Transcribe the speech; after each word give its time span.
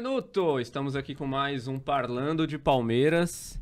Benvenuto! 0.00 0.58
Estamos 0.58 0.96
aqui 0.96 1.14
com 1.14 1.26
mais 1.26 1.68
um 1.68 1.78
Parlando 1.78 2.46
de 2.46 2.56
Palmeiras. 2.56 3.60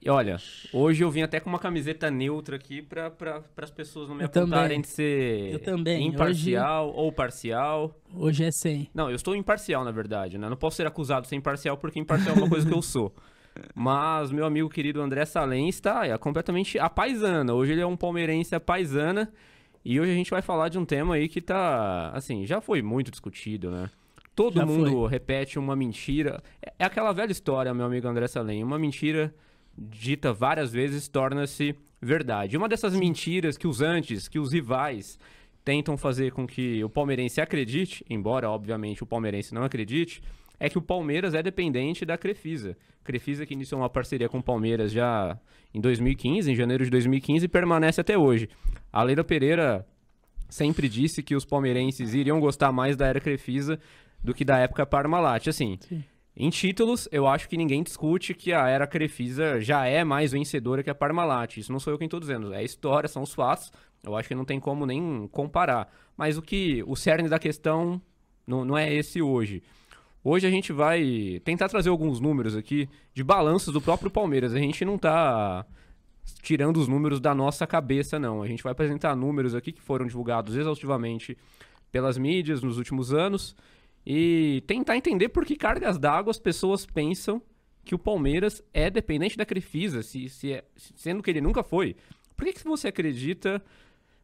E 0.00 0.08
olha, 0.08 0.38
hoje 0.72 1.04
eu 1.04 1.10
vim 1.10 1.20
até 1.20 1.38
com 1.38 1.50
uma 1.50 1.58
camiseta 1.58 2.10
neutra 2.10 2.56
aqui 2.56 2.80
para 2.80 3.10
pra, 3.10 3.42
as 3.58 3.70
pessoas 3.70 4.08
não 4.08 4.14
me 4.14 4.22
Eu 4.22 4.26
apontarem 4.26 4.68
também. 4.68 4.80
de 4.80 4.88
ser 4.88 5.52
Eu 5.52 5.58
também. 5.58 6.06
imparcial 6.06 6.90
ou 6.94 7.12
parcial. 7.12 7.94
Hoje 8.14 8.42
é 8.42 8.50
100. 8.50 8.88
Não, 8.94 9.10
eu 9.10 9.16
estou 9.16 9.36
imparcial, 9.36 9.84
na 9.84 9.90
verdade, 9.90 10.38
né? 10.38 10.48
Não 10.48 10.56
posso 10.56 10.78
ser 10.78 10.86
acusado 10.86 11.24
de 11.24 11.28
ser 11.28 11.36
imparcial 11.36 11.76
porque 11.76 11.98
imparcial 11.98 12.36
é 12.36 12.38
uma 12.38 12.48
coisa 12.48 12.66
que 12.66 12.74
eu 12.74 12.80
sou. 12.80 13.14
Mas 13.74 14.32
meu 14.32 14.46
amigo 14.46 14.70
querido 14.70 15.02
André 15.02 15.26
Salem 15.26 15.68
está 15.68 16.06
é, 16.06 16.16
completamente 16.16 16.78
apaisana. 16.78 17.52
Hoje 17.52 17.72
ele 17.72 17.82
é 17.82 17.86
um 17.86 17.98
palmeirense 17.98 18.54
apaisana. 18.54 19.30
E 19.84 20.00
hoje 20.00 20.10
a 20.10 20.14
gente 20.14 20.30
vai 20.30 20.40
falar 20.40 20.70
de 20.70 20.78
um 20.78 20.86
tema 20.86 21.16
aí 21.16 21.28
que 21.28 21.42
tá, 21.42 22.12
assim, 22.14 22.46
já 22.46 22.62
foi 22.62 22.80
muito 22.80 23.10
discutido, 23.10 23.70
né? 23.70 23.90
Todo 24.40 24.54
Já 24.58 24.64
mundo 24.64 24.90
foi. 24.90 25.10
repete 25.10 25.58
uma 25.58 25.76
mentira. 25.76 26.42
É- 26.62 26.84
aquela 26.84 27.12
velha 27.12 27.30
história, 27.30 27.74
meu 27.74 27.84
amigo 27.84 28.08
André 28.08 28.26
Salem. 28.26 28.64
Uma 28.64 28.78
mentira 28.78 29.34
dita 29.76 30.32
várias 30.32 30.72
vezes 30.72 31.08
torna-se 31.08 31.74
verdade. 32.00 32.56
Uma 32.56 32.66
dessas 32.66 32.94
mentiras 32.94 33.58
que 33.58 33.68
os 33.68 33.82
antes, 33.82 34.28
que 34.28 34.38
os 34.38 34.50
rivais 34.50 35.18
tentam 35.62 35.94
fazer 35.98 36.32
com 36.32 36.46
que 36.46 36.82
o 36.82 36.88
palmeirense 36.88 37.38
acredite, 37.38 38.02
embora 38.08 38.48
obviamente 38.48 39.02
o 39.02 39.06
palmeirense 39.06 39.52
não 39.52 39.62
acredite, 39.62 40.22
é 40.58 40.70
que 40.70 40.78
o 40.78 40.82
Palmeiras 40.82 41.34
é 41.34 41.42
dependente 41.42 42.06
da 42.06 42.16
Crefisa. 42.16 42.76
Crefisa 43.04 43.44
que 43.44 43.52
iniciou 43.52 43.80
uma 43.82 43.90
parceria 43.90 44.28
com 44.28 44.38
o 44.38 44.42
Palmeiras 44.42 44.90
já 44.90 45.38
em 45.74 45.80
2015, 45.82 46.50
em 46.50 46.54
janeiro 46.54 46.84
de 46.84 46.90
2015, 46.90 47.44
e 47.44 47.48
permanece 47.48 48.00
até 48.00 48.16
hoje. 48.16 48.48
A 48.90 49.02
Leila 49.02 49.24
Pereira 49.24 49.86
sempre 50.48 50.88
disse 50.88 51.22
que 51.22 51.34
os 51.34 51.44
palmeirenses 51.44 52.14
iriam 52.14 52.40
gostar 52.40 52.72
mais 52.72 52.96
da 52.96 53.06
era 53.06 53.20
Crefisa 53.20 53.78
do 54.22 54.34
que 54.34 54.44
da 54.44 54.58
época 54.58 54.86
Parmalat. 54.86 55.48
Assim, 55.48 55.78
Sim. 55.80 56.04
em 56.36 56.50
títulos, 56.50 57.08
eu 57.10 57.26
acho 57.26 57.48
que 57.48 57.56
ninguém 57.56 57.82
discute 57.82 58.34
que 58.34 58.52
a 58.52 58.68
era 58.68 58.86
Crefisa 58.86 59.60
já 59.60 59.86
é 59.86 60.04
mais 60.04 60.32
vencedora 60.32 60.82
que 60.82 60.90
a 60.90 60.94
Parmalat. 60.94 61.56
Isso 61.58 61.72
não 61.72 61.80
sou 61.80 61.92
eu 61.92 61.98
quem 61.98 62.06
estou 62.06 62.20
dizendo. 62.20 62.52
É 62.52 62.58
a 62.58 62.62
história, 62.62 63.08
são 63.08 63.22
os 63.22 63.34
fatos. 63.34 63.72
Eu 64.02 64.16
acho 64.16 64.28
que 64.28 64.34
não 64.34 64.44
tem 64.44 64.60
como 64.60 64.86
nem 64.86 65.28
comparar. 65.32 65.92
Mas 66.16 66.38
o 66.38 66.42
que 66.42 66.82
o 66.86 66.96
cerne 66.96 67.28
da 67.28 67.38
questão 67.38 68.00
não, 68.46 68.64
não 68.64 68.76
é 68.76 68.92
esse 68.92 69.22
hoje. 69.22 69.62
Hoje 70.22 70.46
a 70.46 70.50
gente 70.50 70.72
vai 70.72 71.40
tentar 71.44 71.68
trazer 71.68 71.88
alguns 71.88 72.20
números 72.20 72.54
aqui 72.54 72.88
de 73.14 73.24
balanços 73.24 73.72
do 73.72 73.80
próprio 73.80 74.10
Palmeiras. 74.10 74.54
A 74.54 74.58
gente 74.58 74.84
não 74.84 74.98
tá 74.98 75.64
tirando 76.42 76.76
os 76.76 76.86
números 76.86 77.20
da 77.20 77.34
nossa 77.34 77.66
cabeça, 77.66 78.18
não. 78.18 78.42
A 78.42 78.46
gente 78.46 78.62
vai 78.62 78.72
apresentar 78.72 79.16
números 79.16 79.54
aqui 79.54 79.72
que 79.72 79.80
foram 79.80 80.06
divulgados 80.06 80.56
exaustivamente 80.56 81.38
pelas 81.90 82.18
mídias 82.18 82.62
nos 82.62 82.76
últimos 82.76 83.14
anos 83.14 83.56
e 84.06 84.62
tentar 84.66 84.96
entender 84.96 85.28
por 85.28 85.44
que 85.44 85.56
cargas 85.56 85.98
d'água 85.98 86.30
as 86.30 86.38
pessoas 86.38 86.86
pensam 86.86 87.42
que 87.84 87.94
o 87.94 87.98
Palmeiras 87.98 88.62
é 88.72 88.90
dependente 88.90 89.36
da 89.36 89.44
Crefisa, 89.44 90.02
se, 90.02 90.28
se 90.28 90.52
é- 90.52 90.64
sendo 90.76 91.22
que 91.22 91.30
ele 91.30 91.40
nunca 91.40 91.62
foi. 91.62 91.96
Por 92.36 92.44
que, 92.44 92.52
que 92.52 92.64
você 92.64 92.88
acredita, 92.88 93.62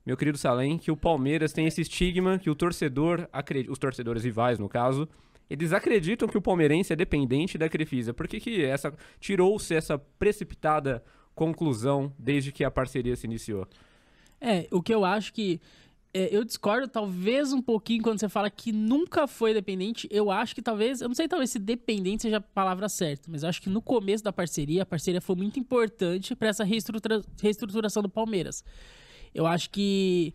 meu 0.04 0.16
querido 0.16 0.38
Salem, 0.38 0.78
que 0.78 0.90
o 0.90 0.96
Palmeiras 0.96 1.52
tem 1.52 1.66
esse 1.66 1.80
estigma 1.80 2.38
que 2.38 2.50
o 2.50 2.54
torcedor, 2.54 3.28
os 3.68 3.78
torcedores 3.78 4.24
rivais 4.24 4.58
no 4.58 4.68
caso, 4.68 5.08
eles 5.48 5.72
acreditam 5.72 6.28
que 6.28 6.36
o 6.36 6.42
palmeirense 6.42 6.92
é 6.92 6.96
dependente 6.96 7.56
da 7.56 7.68
Crefisa? 7.68 8.12
Por 8.12 8.26
que, 8.26 8.40
que 8.40 8.64
essa 8.64 8.92
tirou-se 9.20 9.74
essa 9.74 9.96
precipitada 9.96 11.04
conclusão 11.34 12.12
desde 12.18 12.50
que 12.50 12.64
a 12.64 12.70
parceria 12.70 13.14
se 13.14 13.26
iniciou? 13.26 13.66
É, 14.40 14.66
o 14.70 14.82
que 14.82 14.92
eu 14.92 15.04
acho 15.04 15.32
que. 15.32 15.60
É, 16.14 16.34
eu 16.34 16.44
discordo 16.44 16.88
talvez 16.88 17.52
um 17.52 17.60
pouquinho 17.60 18.02
quando 18.02 18.18
você 18.18 18.28
fala 18.28 18.48
que 18.50 18.72
nunca 18.72 19.26
foi 19.26 19.52
dependente. 19.52 20.08
Eu 20.10 20.30
acho 20.30 20.54
que 20.54 20.62
talvez. 20.62 21.00
Eu 21.00 21.08
não 21.08 21.14
sei 21.14 21.28
talvez 21.28 21.50
se 21.50 21.58
dependente 21.58 22.22
seja 22.22 22.38
a 22.38 22.40
palavra 22.40 22.88
certa, 22.88 23.30
mas 23.30 23.42
eu 23.42 23.48
acho 23.48 23.60
que 23.60 23.68
no 23.68 23.82
começo 23.82 24.24
da 24.24 24.32
parceria, 24.32 24.82
a 24.82 24.86
parceria 24.86 25.20
foi 25.20 25.36
muito 25.36 25.60
importante 25.60 26.34
para 26.34 26.48
essa 26.48 26.64
reestrutura- 26.64 27.22
reestruturação 27.40 28.02
do 28.02 28.08
Palmeiras. 28.08 28.64
Eu 29.34 29.46
acho 29.46 29.68
que. 29.70 30.32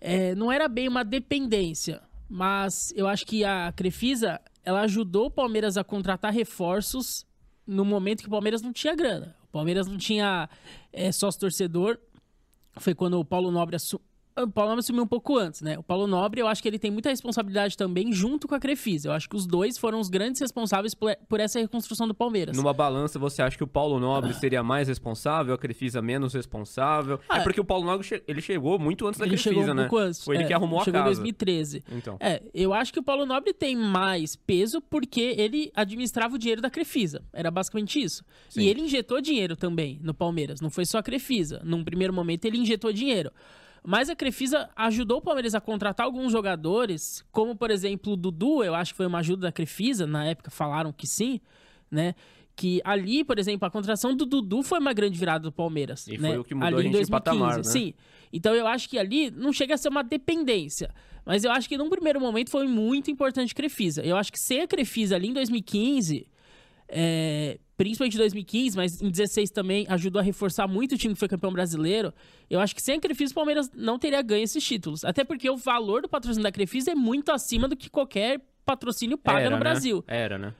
é, 0.00 0.34
não 0.34 0.50
era 0.50 0.66
bem 0.68 0.88
uma 0.88 1.04
dependência, 1.04 2.02
mas 2.28 2.92
eu 2.96 3.06
acho 3.06 3.24
que 3.24 3.44
a 3.44 3.72
Crefisa 3.72 4.40
ela 4.64 4.80
ajudou 4.80 5.26
o 5.26 5.30
Palmeiras 5.30 5.76
a 5.76 5.84
contratar 5.84 6.32
reforços 6.32 7.24
no 7.64 7.84
momento 7.84 8.22
que 8.22 8.26
o 8.26 8.30
Palmeiras 8.30 8.60
não 8.62 8.72
tinha 8.72 8.96
grana. 8.96 9.36
O 9.44 9.52
Palmeiras 9.52 9.86
não 9.86 9.96
tinha 9.96 10.48
é, 10.92 11.12
sócio 11.12 11.40
torcedor. 11.40 11.98
Foi 12.78 12.94
quando 12.94 13.20
o 13.20 13.24
Paulo 13.24 13.52
Nobre 13.52 13.76
assumiu. 13.76 14.04
O 14.38 14.46
Paulo 14.48 14.70
Nobre 14.70 14.80
assumiu 14.80 15.02
um 15.02 15.06
pouco 15.06 15.38
antes, 15.38 15.62
né? 15.62 15.78
O 15.78 15.82
Paulo 15.82 16.06
Nobre, 16.06 16.42
eu 16.42 16.46
acho 16.46 16.60
que 16.60 16.68
ele 16.68 16.78
tem 16.78 16.90
muita 16.90 17.08
responsabilidade 17.08 17.74
também 17.74 18.12
junto 18.12 18.46
com 18.46 18.54
a 18.54 18.60
Crefisa. 18.60 19.08
Eu 19.08 19.12
acho 19.12 19.26
que 19.30 19.34
os 19.34 19.46
dois 19.46 19.78
foram 19.78 19.98
os 19.98 20.10
grandes 20.10 20.42
responsáveis 20.42 20.94
por, 20.94 21.40
essa 21.40 21.58
reconstrução 21.58 22.06
do 22.06 22.12
Palmeiras. 22.12 22.54
Numa 22.54 22.74
balança, 22.74 23.18
você 23.18 23.40
acha 23.40 23.56
que 23.56 23.64
o 23.64 23.66
Paulo 23.66 23.98
Nobre 23.98 24.34
seria 24.34 24.62
mais 24.62 24.88
responsável, 24.88 25.54
a 25.54 25.58
Crefisa 25.58 26.02
menos 26.02 26.34
responsável? 26.34 27.18
Ah, 27.30 27.38
é 27.38 27.42
porque 27.42 27.58
o 27.58 27.64
Paulo 27.64 27.86
Nobre 27.86 28.22
ele 28.28 28.42
chegou 28.42 28.78
muito 28.78 29.06
antes 29.06 29.18
da 29.18 29.24
ele 29.24 29.36
Crefisa, 29.36 29.54
chegou 29.54 29.70
um 29.70 29.74
né? 29.74 29.82
pouco 29.84 29.96
antes. 29.96 30.22
Foi 30.22 30.36
ele 30.36 30.44
é, 30.44 30.46
que 30.46 30.52
arrumou 30.52 30.80
a 30.80 30.84
chegou 30.84 31.00
casa. 31.00 31.12
em 31.12 31.24
2013. 31.24 31.84
Então. 31.92 32.18
É, 32.20 32.42
eu 32.52 32.74
acho 32.74 32.92
que 32.92 32.98
o 32.98 33.02
Paulo 33.02 33.24
Nobre 33.24 33.54
tem 33.54 33.74
mais 33.74 34.36
peso 34.36 34.82
porque 34.82 35.34
ele 35.38 35.72
administrava 35.74 36.34
o 36.34 36.38
dinheiro 36.38 36.60
da 36.60 36.68
Crefisa. 36.68 37.22
Era 37.32 37.50
basicamente 37.50 38.02
isso. 38.02 38.22
Sim. 38.50 38.60
E 38.60 38.68
ele 38.68 38.82
injetou 38.82 39.18
dinheiro 39.22 39.56
também 39.56 39.98
no 40.02 40.12
Palmeiras. 40.12 40.60
Não 40.60 40.68
foi 40.68 40.84
só 40.84 40.98
a 40.98 41.02
Crefisa. 41.02 41.62
Num 41.64 41.82
primeiro 41.82 42.12
momento, 42.12 42.44
ele 42.44 42.58
injetou 42.58 42.92
dinheiro. 42.92 43.32
Mas 43.86 44.10
a 44.10 44.16
Crefisa 44.16 44.68
ajudou 44.74 45.18
o 45.18 45.22
Palmeiras 45.22 45.54
a 45.54 45.60
contratar 45.60 46.06
alguns 46.06 46.32
jogadores, 46.32 47.24
como, 47.30 47.54
por 47.54 47.70
exemplo, 47.70 48.14
o 48.14 48.16
Dudu, 48.16 48.64
eu 48.64 48.74
acho 48.74 48.92
que 48.92 48.96
foi 48.96 49.06
uma 49.06 49.20
ajuda 49.20 49.42
da 49.42 49.52
Crefisa, 49.52 50.08
na 50.08 50.24
época 50.24 50.50
falaram 50.50 50.92
que 50.92 51.06
sim, 51.06 51.40
né? 51.88 52.16
Que 52.56 52.80
ali, 52.84 53.22
por 53.22 53.38
exemplo, 53.38 53.64
a 53.64 53.70
contratação 53.70 54.16
do 54.16 54.26
Dudu 54.26 54.64
foi 54.64 54.80
uma 54.80 54.92
grande 54.92 55.16
virada 55.16 55.44
do 55.44 55.52
Palmeiras. 55.52 56.08
E 56.08 56.18
né? 56.18 56.30
foi 56.30 56.38
o 56.38 56.44
que 56.44 56.52
mudou 56.52 56.66
ali 56.66 56.76
a 56.76 56.82
gente 56.82 56.90
de 56.90 56.98
2015, 56.98 57.10
patamar, 57.10 57.56
né? 57.58 57.62
Sim. 57.62 57.94
Então 58.32 58.52
eu 58.56 58.66
acho 58.66 58.88
que 58.88 58.98
ali 58.98 59.30
não 59.30 59.52
chega 59.52 59.74
a 59.74 59.78
ser 59.78 59.88
uma 59.88 60.02
dependência. 60.02 60.92
Mas 61.24 61.44
eu 61.44 61.52
acho 61.52 61.68
que 61.68 61.78
num 61.78 61.88
primeiro 61.88 62.20
momento 62.20 62.50
foi 62.50 62.66
muito 62.66 63.08
importante 63.08 63.52
a 63.52 63.54
Crefisa. 63.54 64.02
Eu 64.02 64.16
acho 64.16 64.32
que 64.32 64.40
sem 64.40 64.62
a 64.62 64.66
Crefisa 64.66 65.14
ali 65.14 65.28
em 65.28 65.32
2015, 65.32 66.26
é, 66.88 67.60
principalmente 67.76 68.14
em 68.14 68.18
2015, 68.18 68.76
mas 68.76 69.02
em 69.02 69.10
16 69.10 69.50
também 69.50 69.86
ajudou 69.88 70.20
a 70.20 70.22
reforçar 70.22 70.66
muito 70.66 70.94
o 70.94 70.98
time 70.98 71.14
que 71.14 71.20
foi 71.20 71.28
campeão 71.28 71.52
brasileiro. 71.52 72.12
Eu 72.48 72.60
acho 72.60 72.74
que 72.74 72.82
sem 72.82 72.96
a 72.96 73.00
Crefisa 73.00 73.32
o 73.32 73.34
Palmeiras 73.34 73.70
não 73.74 73.98
teria 73.98 74.22
ganho 74.22 74.44
esses 74.44 74.64
títulos. 74.64 75.04
Até 75.04 75.24
porque 75.24 75.48
o 75.50 75.56
valor 75.56 76.02
do 76.02 76.08
patrocínio 76.08 76.42
da 76.42 76.52
Crefisa 76.52 76.92
é 76.92 76.94
muito 76.94 77.30
acima 77.30 77.68
do 77.68 77.76
que 77.76 77.90
qualquer 77.90 78.40
patrocínio 78.64 79.18
paga 79.18 79.40
Era, 79.40 79.50
no 79.50 79.56
né? 79.56 79.60
Brasil. 79.60 80.04
Era, 80.08 80.38
né? 80.38 80.54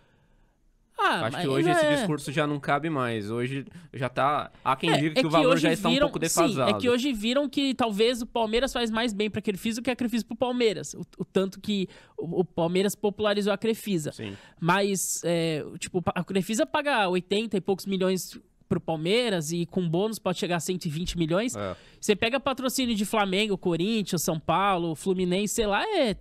Ah, 0.99 1.27
Acho 1.27 1.41
que 1.43 1.49
hoje 1.49 1.71
esse 1.71 1.85
é. 1.85 1.95
discurso 1.97 2.33
já 2.33 2.47
não 2.47 2.59
cabe 2.59 2.89
mais. 2.89 3.31
Hoje 3.31 3.67
já 3.93 4.09
tá. 4.09 4.51
Há 4.65 4.75
quem 4.77 4.91
É, 4.91 4.97
diga 4.99 5.15
que 5.15 5.21
é 5.21 5.27
o 5.27 5.31
valor 5.31 5.59
já 5.59 5.71
está 5.73 5.89
um 5.89 5.93
viram- 5.93 6.07
pouco 6.09 6.19
Sim, 6.27 6.43
defasado. 6.43 6.71
é 6.71 6.81
que 6.81 6.89
hoje 6.89 7.13
viram 7.13 7.49
que 7.49 7.75
talvez 7.75 8.23
o 8.23 8.27
Palmeiras 8.27 8.73
faz 8.73 8.91
mais 8.91 9.13
bem 9.13 9.29
pra 9.31 9.43
Crefisa 9.43 9.81
do 9.81 9.85
que 9.85 9.91
a 9.91 9.97
Crefisa 9.97 10.25
pro 10.25 10.35
Palmeiras. 10.37 10.95
O, 10.95 11.03
o 11.19 11.25
tanto 11.25 11.61
que 11.61 11.87
o, 12.17 12.41
o 12.41 12.45
Palmeiras 12.45 12.95
popularizou 12.95 13.53
a 13.53 13.59
Crefisa. 13.59 14.11
Sim. 14.13 14.35
Mas, 14.61 15.21
é, 15.25 15.63
tipo, 15.79 16.03
a 16.15 16.25
Crefisa 16.25 16.65
paga 16.65 17.09
80 17.09 17.57
e 17.57 17.61
poucos 17.61 17.85
milhões 17.85 18.39
pro 18.69 18.81
Palmeiras 18.81 19.53
e 19.53 19.65
com 19.67 19.89
bônus 19.89 20.19
pode 20.19 20.39
chegar 20.41 20.57
a 20.57 20.61
120 20.61 21.17
milhões. 21.17 21.55
É. 21.55 21.77
Você 22.01 22.17
pega 22.17 22.41
patrocínio 22.41 22.97
de 22.97 23.05
Flamengo, 23.05 23.57
Corinthians, 23.57 24.23
São 24.23 24.41
Paulo, 24.41 24.95
Fluminense, 24.97 25.55
sei 25.55 25.67
lá, 25.67 25.85
é 25.85 26.17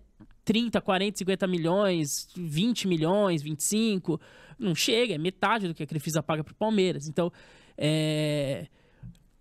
30, 0.46 0.80
40, 0.80 1.18
50 1.18 1.48
milhões, 1.48 2.30
20 2.38 2.88
milhões, 2.88 3.42
25. 3.42 4.22
Não 4.58 4.76
chega, 4.76 5.16
é 5.16 5.18
metade 5.18 5.68
do 5.68 5.74
que 5.74 5.84
a 5.84 5.88
Crefisa 5.88 6.24
paga 6.24 6.44
pro 6.44 6.54
Palmeiras. 6.56 7.08
Então, 7.08 7.32
é. 7.78 8.68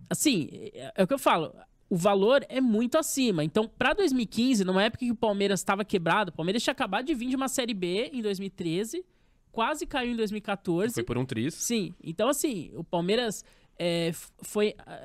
Assim, 0.08 0.48
é, 0.52 0.92
é 0.96 1.02
o 1.04 1.06
que 1.06 1.14
eu 1.14 1.18
falo. 1.18 1.54
O 1.88 1.96
valor 1.96 2.44
é 2.48 2.60
muito 2.60 2.96
acima. 2.96 3.44
Então, 3.44 3.68
para 3.68 3.92
2015, 3.92 4.64
numa 4.64 4.82
época 4.82 5.04
que 5.04 5.12
o 5.12 5.14
Palmeiras 5.14 5.60
estava 5.60 5.84
quebrado, 5.84 6.30
o 6.30 6.34
Palmeiras 6.34 6.62
tinha 6.62 6.72
acabado 6.72 7.04
de 7.04 7.14
vir 7.14 7.28
de 7.28 7.36
uma 7.36 7.48
Série 7.48 7.74
B 7.74 8.10
em 8.12 8.22
2013, 8.22 9.04
quase 9.52 9.86
caiu 9.86 10.12
em 10.12 10.16
2014. 10.16 10.94
Foi 10.94 11.04
por 11.04 11.18
um 11.18 11.24
tris. 11.24 11.54
Sim, 11.54 11.94
então 12.02 12.28
assim, 12.28 12.72
o 12.74 12.82
Palmeiras 12.82 13.44
é, 13.78 14.12
foi. 14.42 14.74
ah, 14.86 14.98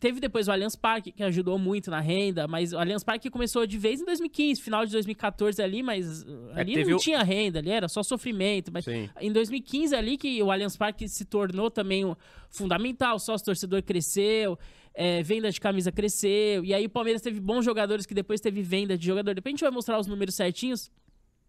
Teve 0.00 0.20
depois 0.20 0.48
o 0.48 0.52
Allianz 0.52 0.74
Parque, 0.74 1.12
que 1.12 1.22
ajudou 1.22 1.58
muito 1.58 1.90
na 1.90 2.00
renda, 2.00 2.48
mas 2.48 2.72
o 2.72 2.78
Allianz 2.78 3.04
Parque 3.04 3.28
começou 3.30 3.66
de 3.66 3.76
vez 3.76 4.00
em 4.00 4.04
2015, 4.04 4.60
final 4.62 4.86
de 4.86 4.92
2014 4.92 5.62
ali, 5.62 5.82
mas 5.82 6.22
uh, 6.22 6.50
É, 6.54 6.60
ali 6.60 6.74
teve 6.74 6.90
não 6.90 6.96
o- 6.96 7.00
tinha 7.00 7.22
renda, 7.22 7.58
ali 7.58 7.70
era 7.70 7.88
só 7.88 8.02
sofrimento. 8.02 8.70
Mas 8.72 8.84
Sim. 8.86 9.08
em 9.20 9.30
2015 9.30 9.94
ali 9.94 10.16
que 10.16 10.42
o 10.42 10.50
Allianz 10.50 10.76
Parque 10.76 11.08
se 11.08 11.24
tornou 11.26 11.70
também 11.70 12.04
fundamental, 12.50 13.18
sócio 13.18 13.44
torcedor 13.44 13.82
cresceu. 13.82 14.58
é, 14.98 15.22
venda 15.22 15.50
de 15.50 15.60
camisa 15.60 15.92
cresceu, 15.92 16.64
e 16.64 16.72
aí 16.72 16.86
o 16.86 16.88
Palmeiras 16.88 17.20
teve 17.20 17.38
bons 17.38 17.62
jogadores 17.66 18.06
que 18.06 18.14
depois 18.14 18.40
teve 18.40 18.62
venda 18.62 18.96
de 18.96 19.04
jogador. 19.06 19.34
Depois 19.34 19.50
a 19.50 19.54
gente 19.54 19.60
vai 19.60 19.70
mostrar 19.70 19.98
os 19.98 20.06
números 20.06 20.34
certinhos, 20.34 20.90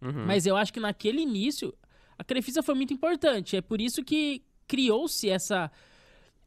Uhum. 0.02 0.26
mas 0.26 0.46
eu 0.46 0.58
acho 0.58 0.74
que 0.74 0.82
naquele 0.82 1.22
início 1.22 1.74
a 2.18 2.26
Crefisa 2.26 2.62
foi 2.62 2.76
muito 2.76 2.94
importante. 2.94 3.56
É 3.56 3.62
por 3.62 3.80
isso 3.80 4.04
que 4.04 4.44
criou-se 4.68 5.30
essa 5.30 5.72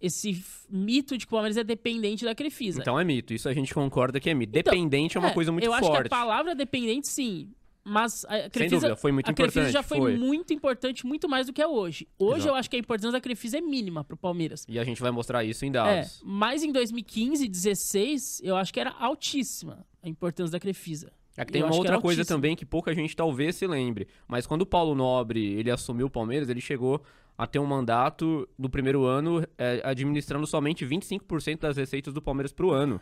esse 0.00 0.42
mito 0.68 1.16
de 1.18 1.26
que 1.26 1.32
o 1.32 1.36
Palmeiras 1.36 1.56
é 1.56 1.64
dependente 1.64 2.24
da 2.24 2.34
Crefisa. 2.34 2.80
Então 2.80 2.98
é 2.98 3.04
mito. 3.04 3.34
Isso 3.34 3.48
a 3.48 3.54
gente 3.54 3.74
concorda 3.74 4.18
que 4.20 4.30
é 4.30 4.34
mito. 4.34 4.52
Dependente 4.52 5.16
é 5.16 5.20
uma 5.20 5.30
É, 5.30 5.34
coisa 5.34 5.52
muito 5.52 5.64
eu 5.64 5.70
forte. 5.72 5.84
acho 5.90 6.00
que 6.02 6.06
a 6.06 6.10
palavra 6.10 6.54
dependente, 6.54 7.08
sim. 7.08 7.50
Mas 7.82 8.24
a 8.26 8.40
Sem 8.42 8.50
Crefisa, 8.50 8.76
dúvida, 8.76 8.96
foi 8.96 9.10
muito 9.10 9.28
a 9.28 9.32
importante. 9.32 9.52
Crefisa 9.54 9.72
já 9.72 9.82
foi, 9.82 9.98
foi. 9.98 10.16
muito 10.16 10.52
importante, 10.52 11.06
muito 11.06 11.26
mais 11.28 11.46
do 11.46 11.52
que 11.52 11.62
é 11.62 11.66
hoje. 11.66 12.06
Hoje 12.18 12.40
Exato. 12.40 12.48
eu 12.48 12.54
acho 12.54 12.70
que 12.70 12.76
a 12.76 12.78
importância 12.78 13.12
da 13.12 13.20
Crefisa 13.20 13.56
é 13.58 13.60
mínima 13.62 14.04
pro 14.04 14.16
Palmeiras. 14.18 14.66
E 14.68 14.78
a 14.78 14.84
gente 14.84 15.00
vai 15.00 15.10
mostrar 15.10 15.44
isso 15.44 15.64
em 15.64 15.68
É, 15.68 15.72
dados. 15.72 16.20
mas 16.22 16.62
em 16.62 16.72
2015, 16.72 17.48
16, 17.48 18.40
eu 18.44 18.54
acho 18.56 18.72
que 18.72 18.78
era 18.80 18.90
altíssima 18.98 19.84
a 20.02 20.08
importância 20.08 20.52
da 20.52 20.60
Crefisa. 20.60 21.10
É 21.36 21.44
que 21.44 21.52
tem 21.52 21.62
Eu 21.62 21.68
uma 21.68 21.76
outra 21.76 21.98
coisa 22.00 22.22
também 22.24 22.54
que 22.54 22.66
pouca 22.66 22.92
gente 22.94 23.16
talvez 23.16 23.56
se 23.56 23.66
lembre. 23.66 24.08
Mas 24.28 24.46
quando 24.46 24.62
o 24.62 24.66
Paulo 24.66 24.94
Nobre 24.94 25.42
ele 25.54 25.70
assumiu 25.70 26.06
o 26.06 26.10
Palmeiras, 26.10 26.50
ele 26.50 26.60
chegou 26.60 27.02
a 27.40 27.46
ter 27.46 27.58
um 27.58 27.64
mandato 27.64 28.46
no 28.58 28.68
primeiro 28.68 29.06
ano 29.06 29.42
é, 29.56 29.80
administrando 29.82 30.46
somente 30.46 30.84
25% 30.84 31.60
das 31.60 31.78
receitas 31.78 32.12
do 32.12 32.20
Palmeiras 32.20 32.52
pro 32.52 32.70
ano. 32.70 33.00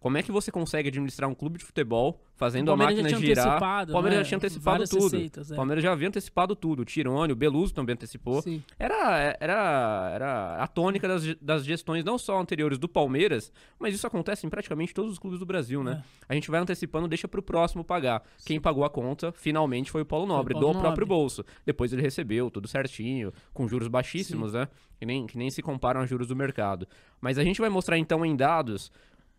Como 0.00 0.16
é 0.16 0.22
que 0.22 0.32
você 0.32 0.50
consegue 0.50 0.88
administrar 0.88 1.28
um 1.28 1.34
clube 1.34 1.58
de 1.58 1.64
futebol 1.64 2.18
fazendo 2.34 2.68
O 2.68 2.72
a 2.72 2.76
já 2.78 2.84
máquina 2.84 3.08
girar? 3.10 3.58
O 3.86 3.92
Palmeiras 3.92 4.18
né? 4.18 4.24
já 4.24 4.28
tinha 4.28 4.38
antecipado 4.38 4.64
Várias 4.64 4.88
tudo. 4.88 5.02
receitas, 5.02 5.50
é. 5.50 5.52
O 5.52 5.56
Palmeiras 5.56 5.84
já 5.84 5.92
havia 5.92 6.08
antecipado 6.08 6.56
tudo. 6.56 6.80
O 6.80 6.84
Tirone, 6.86 7.34
o 7.34 7.36
Beluso 7.36 7.74
também 7.74 7.92
antecipou. 7.92 8.40
Sim. 8.40 8.62
Era, 8.78 9.36
era, 9.38 10.10
era 10.14 10.56
a 10.56 10.66
tônica 10.66 11.06
das, 11.06 11.34
das 11.34 11.66
gestões 11.66 12.02
não 12.02 12.16
só 12.16 12.40
anteriores 12.40 12.78
do 12.78 12.88
Palmeiras, 12.88 13.52
mas 13.78 13.94
isso 13.94 14.06
acontece 14.06 14.46
em 14.46 14.48
praticamente 14.48 14.94
todos 14.94 15.12
os 15.12 15.18
clubes 15.18 15.38
do 15.38 15.44
Brasil, 15.44 15.84
né? 15.84 16.02
É. 16.02 16.24
A 16.30 16.34
gente 16.34 16.50
vai 16.50 16.60
antecipando, 16.60 17.06
deixa 17.06 17.28
pro 17.28 17.42
próximo 17.42 17.84
pagar. 17.84 18.22
Quem 18.46 18.58
pagou 18.58 18.84
a 18.84 18.88
conta, 18.88 19.30
finalmente, 19.32 19.90
foi 19.90 20.00
o 20.00 20.06
Paulo 20.06 20.26
Nobre, 20.26 20.54
Paulo 20.54 20.68
do 20.68 20.72
próprio 20.80 20.88
Nobre. 20.88 21.04
bolso. 21.04 21.44
Depois 21.66 21.92
ele 21.92 22.00
recebeu 22.00 22.50
tudo 22.50 22.66
certinho, 22.66 23.34
com 23.52 23.68
juros 23.68 23.86
baixíssimos, 23.88 24.54
né? 24.54 24.66
Que 24.98 25.04
nem, 25.06 25.26
que 25.26 25.36
nem 25.36 25.50
se 25.50 25.62
comparam 25.62 26.00
a 26.00 26.06
juros 26.06 26.28
do 26.28 26.36
mercado. 26.36 26.86
Mas 27.20 27.38
a 27.38 27.44
gente 27.44 27.60
vai 27.60 27.70
mostrar 27.70 27.98
então 27.98 28.24
em 28.24 28.36
dados. 28.36 28.90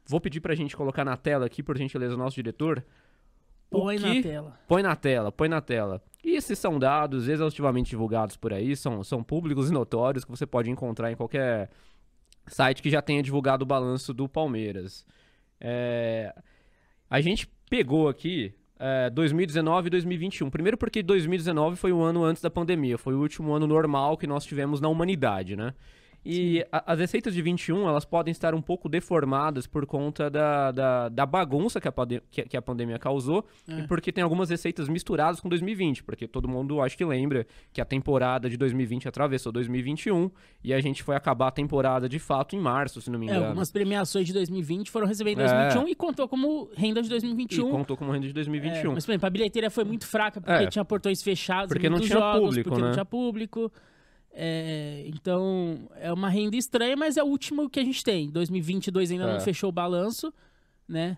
Vou 0.07 0.19
pedir 0.19 0.41
pra 0.41 0.55
gente 0.55 0.75
colocar 0.75 1.05
na 1.05 1.15
tela 1.15 1.45
aqui, 1.45 1.61
por 1.63 1.77
gentileza, 1.77 2.15
o 2.15 2.17
nosso 2.17 2.35
diretor. 2.35 2.83
Põe 3.69 3.97
que- 3.97 4.15
na 4.17 4.21
tela. 4.21 4.59
Põe 4.67 4.83
na 4.83 4.95
tela, 4.95 5.31
põe 5.31 5.47
na 5.49 5.61
tela. 5.61 6.01
E 6.23 6.35
esses 6.35 6.59
são 6.59 6.77
dados 6.77 7.27
exaustivamente 7.27 7.89
divulgados 7.91 8.35
por 8.35 8.53
aí, 8.53 8.75
são, 8.75 9.03
são 9.03 9.23
públicos 9.23 9.69
e 9.69 9.73
notórios 9.73 10.25
que 10.25 10.29
você 10.31 10.45
pode 10.45 10.69
encontrar 10.69 11.11
em 11.11 11.15
qualquer 11.15 11.69
site 12.47 12.81
que 12.81 12.89
já 12.89 13.01
tenha 13.01 13.23
divulgado 13.23 13.63
o 13.63 13.65
balanço 13.65 14.13
do 14.13 14.27
Palmeiras. 14.27 15.05
É, 15.59 16.35
a 17.09 17.21
gente 17.21 17.47
pegou 17.69 18.09
aqui 18.09 18.53
é, 18.77 19.09
2019 19.11 19.87
e 19.87 19.89
2021. 19.91 20.49
Primeiro 20.49 20.77
porque 20.77 21.01
2019 21.01 21.75
foi 21.75 21.91
o 21.93 22.01
ano 22.01 22.23
antes 22.23 22.41
da 22.41 22.49
pandemia, 22.49 22.97
foi 22.97 23.13
o 23.13 23.19
último 23.19 23.53
ano 23.53 23.65
normal 23.67 24.17
que 24.17 24.27
nós 24.27 24.43
tivemos 24.43 24.81
na 24.81 24.89
humanidade, 24.89 25.55
né? 25.55 25.73
E 26.23 26.63
a- 26.71 26.93
as 26.93 26.99
receitas 26.99 27.33
de 27.33 27.41
21, 27.41 27.87
elas 27.89 28.05
podem 28.05 28.31
estar 28.31 28.53
um 28.53 28.61
pouco 28.61 28.87
deformadas 28.87 29.65
por 29.65 29.87
conta 29.87 30.29
da, 30.29 30.71
da, 30.71 31.09
da 31.09 31.25
bagunça 31.25 31.81
que 31.81 31.87
a, 31.87 31.93
que, 32.29 32.41
que 32.43 32.55
a 32.57 32.61
pandemia 32.61 32.99
causou 32.99 33.43
É. 33.67 33.79
e 33.79 33.87
porque 33.87 34.11
tem 34.11 34.23
algumas 34.23 34.49
receitas 34.51 34.87
misturadas 34.87 35.39
com 35.39 35.49
2020, 35.49 36.03
porque 36.03 36.27
todo 36.27 36.47
mundo 36.47 36.79
acho 36.79 36.95
que 36.95 37.03
lembra 37.03 37.47
que 37.73 37.81
a 37.81 37.85
temporada 37.85 38.47
de 38.49 38.55
2020 38.55 39.07
atravessou 39.07 39.51
2021 39.51 40.29
e 40.63 40.73
a 40.73 40.79
gente 40.79 41.01
foi 41.01 41.15
acabar 41.15 41.47
a 41.47 41.51
temporada 41.51 42.07
de 42.07 42.19
fato 42.19 42.55
em 42.55 42.59
março, 42.59 43.01
se 43.01 43.09
não 43.09 43.17
me 43.17 43.25
É, 43.27 43.31
engano. 43.31 43.45
algumas 43.47 43.71
premiações 43.71 44.27
de 44.27 44.33
2020 44.33 44.91
foram 44.91 45.07
recebidas 45.07 45.51
em 45.51 45.55
É. 45.55 45.57
2021 45.69 45.87
e 45.91 45.95
contou 45.95 46.27
como 46.27 46.69
renda 46.75 47.01
de 47.01 47.07
E 47.07 47.09
2021. 47.09 47.71
contou 47.71 47.97
como 47.97 48.11
renda 48.11 48.25
de 48.27 48.31
É, 48.31 48.33
2021. 48.33 48.93
mas, 48.93 49.05
por 49.05 49.11
exemplo, 49.11 49.25
a 49.25 49.29
bilheteria 49.31 49.71
foi 49.71 49.83
muito 49.83 50.05
fraca 50.05 50.39
porque 50.39 50.63
É. 50.65 50.67
tinha 50.67 50.85
portões 50.85 51.23
fechados, 51.23 51.69
Porque 51.73 51.89
não 51.89 51.99
tinha 51.99 52.19
jogos, 52.19 52.41
público, 52.49 52.69
porque 52.69 52.81
né? 52.81 52.87
não 52.89 52.93
tinha 52.93 53.05
público. 53.05 53.71
É, 54.33 55.03
então, 55.07 55.89
é 55.95 56.11
uma 56.11 56.29
renda 56.29 56.55
estranha, 56.55 56.95
mas 56.95 57.17
é 57.17 57.23
o 57.23 57.27
último 57.27 57.69
que 57.69 57.79
a 57.79 57.83
gente 57.83 58.03
tem. 58.03 58.29
2022 58.29 59.11
ainda 59.11 59.25
É. 59.25 59.33
não 59.33 59.39
fechou 59.41 59.69
o 59.69 59.71
balanço, 59.73 60.33
né? 60.87 61.17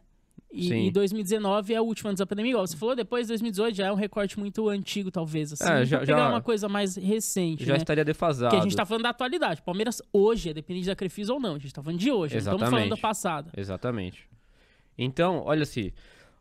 E, 0.52 0.72
e 0.72 0.92
2019 0.92 1.74
é 1.74 1.82
o 1.82 1.84
último 1.84 2.10
antes 2.12 2.20
da 2.20 2.28
pandemia. 2.28 2.52
Igual 2.52 2.68
você 2.68 2.78
falou, 2.78 2.96
depois 2.96 3.28
2018 3.28 3.76
já 3.76 3.88
é 3.88 3.92
um 3.92 3.96
recorte 3.96 4.38
muito 4.38 4.70
antigo, 4.70 5.10
talvez. 5.10 5.52
Assim, 5.54 5.64
É, 5.64 5.84
já- 5.84 6.00
pegar 6.02 6.18
já- 6.18 6.30
uma 6.30 6.42
coisa 6.42 6.70
mais 6.70 6.96
recente, 6.96 7.66
Já 7.66 7.74
né? 7.74 7.78
estaria 7.80 8.06
defasado. 8.06 8.50
Porque 8.52 8.62
a 8.62 8.64
gente 8.70 8.76
tá 8.78 8.86
falando 8.86 9.02
da 9.04 9.10
atualidade. 9.10 9.64
Palmeiras 9.64 10.00
hoje 10.12 10.50
é 10.52 10.54
dependente 10.54 10.86
da 10.86 10.96
Crefisa 10.96 11.34
ou 11.34 11.40
não. 11.40 11.56
A 11.56 11.60
gente 11.60 11.74
tá 11.74 11.82
falando 11.82 12.00
de 12.00 12.12
hoje, 12.12 12.36
não 12.36 12.40
estamos 12.40 12.60
falando 12.62 12.74
Exatamente. 12.76 12.98
do 12.98 13.02
passado. 13.02 13.50
Exatamente. 13.58 14.30
Então, 14.96 15.42
olha 15.44 15.64
assim, 15.64 15.92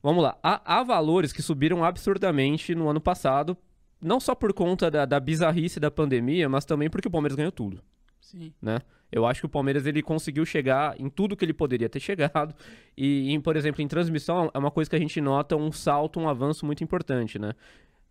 vamos 0.02 0.22
lá. 0.22 0.36
Há, 0.42 0.60
há 0.80 0.82
valores 0.82 1.32
que 1.32 1.40
subiram 1.40 1.82
absurdamente 1.82 2.74
no 2.74 2.90
ano 2.90 3.00
passado, 3.00 3.56
não 4.02 4.18
só 4.20 4.34
por 4.34 4.52
conta 4.52 4.90
da, 4.90 5.04
da 5.04 5.20
bizarrice 5.20 5.78
da 5.80 5.90
pandemia, 5.90 6.48
mas 6.48 6.64
também 6.64 6.90
porque 6.90 7.08
o 7.08 7.10
Palmeiras 7.10 7.36
ganhou 7.36 7.52
tudo, 7.52 7.80
Sim. 8.20 8.52
né? 8.60 8.80
Eu 9.10 9.26
acho 9.26 9.40
que 9.40 9.46
o 9.46 9.48
Palmeiras 9.48 9.84
ele 9.86 10.02
conseguiu 10.02 10.44
chegar 10.46 10.98
em 10.98 11.08
tudo 11.10 11.36
que 11.36 11.44
ele 11.44 11.52
poderia 11.52 11.86
ter 11.88 12.00
chegado 12.00 12.54
e, 12.96 13.30
em, 13.30 13.40
por 13.40 13.56
exemplo, 13.56 13.82
em 13.82 13.86
transmissão 13.88 14.50
é 14.54 14.58
uma 14.58 14.70
coisa 14.70 14.88
que 14.88 14.96
a 14.96 14.98
gente 14.98 15.20
nota 15.20 15.54
um 15.54 15.70
salto, 15.70 16.18
um 16.18 16.28
avanço 16.28 16.64
muito 16.64 16.82
importante, 16.82 17.38
né? 17.38 17.52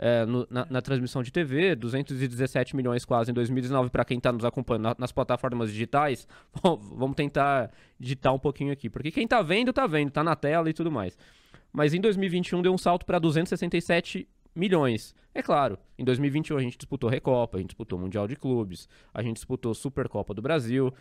É, 0.03 0.25
no- 0.25 0.47
na, 0.49 0.65
na 0.67 0.81
transmissão 0.81 1.21
de 1.21 1.31
TV, 1.31 1.75
217 1.75 2.75
milhões 2.75 3.05
quase 3.05 3.29
em 3.29 3.33
2019 3.35 3.89
para 3.91 4.03
quem 4.05 4.17
está 4.17 4.31
nos 4.31 4.43
acompanhando 4.45 4.83
na- 4.83 4.95
nas 4.97 5.11
plataformas 5.11 5.71
digitais. 5.71 6.27
Bom, 6.63 6.77
vamos 6.77 7.15
tentar 7.15 7.71
digitar 7.99 8.33
um 8.33 8.39
pouquinho 8.39 8.71
aqui, 8.71 8.89
porque 8.89 9.11
quem 9.11 9.27
tá 9.27 9.41
vendo, 9.41 9.71
tá 9.73 9.85
vendo, 9.87 10.09
tá 10.11 10.23
na 10.23 10.35
tela 10.35 10.69
e 10.69 10.73
tudo 10.73 10.91
mais. 10.91 11.17
Mas 11.73 11.93
em 11.93 12.01
2021 12.01 12.61
deu 12.61 12.73
um 12.73 12.77
salto 12.77 13.05
para 13.05 13.17
267 13.19 14.27
milhões. 14.55 15.15
É 15.33 15.41
claro, 15.41 15.77
em 15.97 16.03
2021 16.03 16.57
a 16.57 16.61
gente 16.61 16.77
disputou 16.77 17.09
Recopa, 17.09 17.57
a 17.57 17.61
gente 17.61 17.69
disputou 17.69 17.97
Mundial 17.97 18.27
de 18.27 18.35
Clubes, 18.35 18.87
a 19.13 19.21
gente 19.23 19.35
disputou 19.35 19.73
Supercopa 19.73 20.33
do 20.33 20.41
Brasil. 20.41 20.93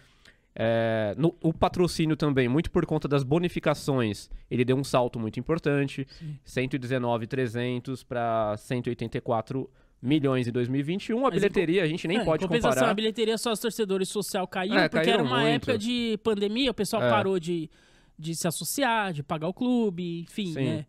É, 0.54 1.14
no- 1.16 1.34
o 1.42 1.52
patrocínio 1.52 2.16
também, 2.16 2.48
muito 2.48 2.70
por 2.72 2.84
conta 2.84 3.06
das 3.06 3.22
bonificações, 3.22 4.28
ele 4.50 4.64
deu 4.64 4.76
um 4.76 4.82
salto 4.84 5.18
muito 5.18 5.38
importante. 5.38 6.06
119,300 6.44 8.02
para 8.02 8.56
184 8.56 9.68
milhões 10.02 10.48
em 10.48 10.52
2021. 10.52 11.18
A 11.18 11.22
Mas 11.30 11.34
bilheteria 11.34 11.82
a 11.82 11.86
gente 11.86 12.06
nem 12.08 12.18
É, 12.18 12.24
pode 12.24 12.46
comparar. 12.46 12.88
a 12.90 12.94
bilheteria 12.94 13.36
só 13.36 13.52
os 13.52 13.60
torcedores 13.60 14.08
social 14.08 14.46
caiu, 14.46 14.74
É, 14.74 14.88
porque 14.88 15.10
era 15.10 15.22
uma 15.22 15.40
muito. 15.40 15.48
época 15.70 15.78
de 15.78 16.18
pandemia, 16.22 16.70
o 16.70 16.74
pessoal 16.74 17.02
É. 17.02 17.10
parou 17.10 17.38
de, 17.38 17.70
de 18.18 18.34
se 18.34 18.48
associar, 18.48 19.12
de 19.12 19.22
pagar 19.22 19.48
o 19.48 19.54
clube, 19.54 20.22
enfim, 20.22 20.52
Sim. 20.52 20.64
né? 20.64 20.86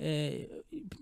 É, 0.00 0.48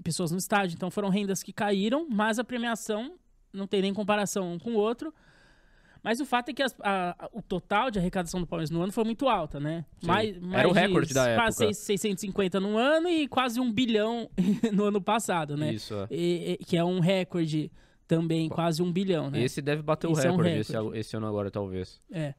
pessoas 0.02 0.30
no 0.30 0.38
estádio, 0.38 0.74
então 0.74 0.90
foram 0.90 1.08
rendas 1.10 1.42
que 1.42 1.52
caíram, 1.52 2.06
mas 2.08 2.38
a 2.38 2.44
premiação 2.44 3.16
não 3.52 3.66
tem 3.66 3.82
nem 3.82 3.92
comparação 3.92 4.54
um 4.54 4.58
com 4.58 4.70
o 4.70 4.76
outro. 4.76 5.12
Mas 6.02 6.20
o 6.20 6.24
fato 6.24 6.50
é 6.50 6.52
que 6.54 6.62
as- 6.62 6.74
a- 6.80 7.16
a- 7.18 7.30
o 7.32 7.42
total 7.42 7.90
de 7.90 7.98
arrecadação 7.98 8.40
do 8.40 8.46
Palmeiras 8.46 8.70
no 8.70 8.80
ano 8.80 8.92
foi 8.92 9.02
muito 9.02 9.28
alta, 9.28 9.58
né? 9.58 9.84
Sim. 10.00 10.06
Mais, 10.06 10.36
Era 10.36 10.40
mais 10.46 10.66
o 10.68 10.72
recorde 10.72 11.08
de 11.08 11.14
da 11.14 11.34
quase 11.34 11.64
época. 11.64 11.74
6- 11.74 11.74
650 11.84 12.60
no 12.60 12.78
ano 12.78 13.08
e 13.08 13.26
quase 13.26 13.58
um 13.60 13.70
bilhão 13.72 14.30
no 14.72 14.84
ano 14.84 15.00
passado, 15.02 15.56
né? 15.56 15.74
Isso. 15.74 15.94
é. 15.94 16.06
E- 16.10 16.52
e- 16.52 16.64
que 16.64 16.76
é 16.76 16.84
um 16.84 17.00
recorde 17.00 17.72
também, 18.06 18.48
quase 18.48 18.80
um 18.82 18.92
bilhão, 18.92 19.30
né? 19.30 19.42
Esse 19.42 19.60
deve 19.60 19.82
bater 19.82 20.06
o 20.06 20.12
Esse 20.12 20.28
é 20.28 20.30
um 20.30 20.36
recorde, 20.36 20.58
esse, 20.60 20.72
recorde. 20.72 20.98
esse 21.00 21.16
ano 21.16 21.26
agora, 21.26 21.50
talvez. 21.50 22.00
É. 22.10 22.34